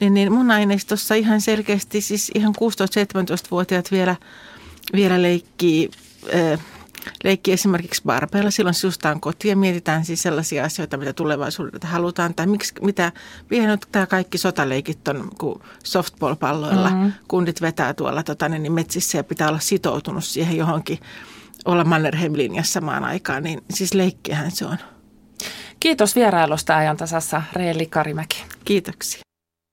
niin, 0.00 0.14
niin 0.14 0.32
mun 0.32 0.50
aineistossa 0.50 1.14
ihan 1.14 1.40
selkeästi 1.40 2.00
siis 2.00 2.30
ihan 2.34 2.54
16-17-vuotiaat 2.56 3.92
vielä, 3.92 4.16
vielä 4.92 5.22
leikkii 5.22 5.90
leikki 7.24 7.52
esimerkiksi 7.52 8.02
barbeilla. 8.06 8.50
Silloin 8.50 8.74
sisustaan 8.74 9.20
kotiin 9.20 9.50
ja 9.50 9.56
mietitään 9.56 10.04
siis 10.04 10.22
sellaisia 10.22 10.64
asioita, 10.64 10.96
mitä 10.96 11.12
tulevaisuudelta 11.12 11.86
halutaan. 11.86 12.34
Tai 12.34 12.46
miksi, 12.46 12.74
mitä 12.82 13.12
vielä 13.50 13.66
nyt 13.66 13.86
tämä 13.92 14.06
kaikki 14.06 14.38
sotaleikit 14.38 15.08
on, 15.08 15.28
kun 15.38 15.62
softball-palloilla 15.84 16.90
mm-hmm. 16.90 17.12
kundit 17.28 17.60
vetää 17.60 17.94
tuolla 17.94 18.22
tota, 18.22 18.48
niin 18.48 18.72
metsissä 18.72 19.18
ja 19.18 19.24
pitää 19.24 19.48
olla 19.48 19.58
sitoutunut 19.58 20.24
siihen 20.24 20.56
johonkin, 20.56 20.98
olla 21.66 21.84
Mannerheim-linjassa 21.84 22.72
samaan 22.72 23.04
aikaan. 23.04 23.42
Niin 23.42 23.60
siis 23.70 23.94
leikkihän 23.94 24.50
se 24.50 24.64
on. 24.66 24.78
Kiitos 25.80 26.16
vierailusta 26.16 26.76
ajan 26.76 26.96
tasassa 26.96 27.42
Reeli 27.52 27.86
Karimäki. 27.86 28.44
Kiitoksia. 28.64 29.20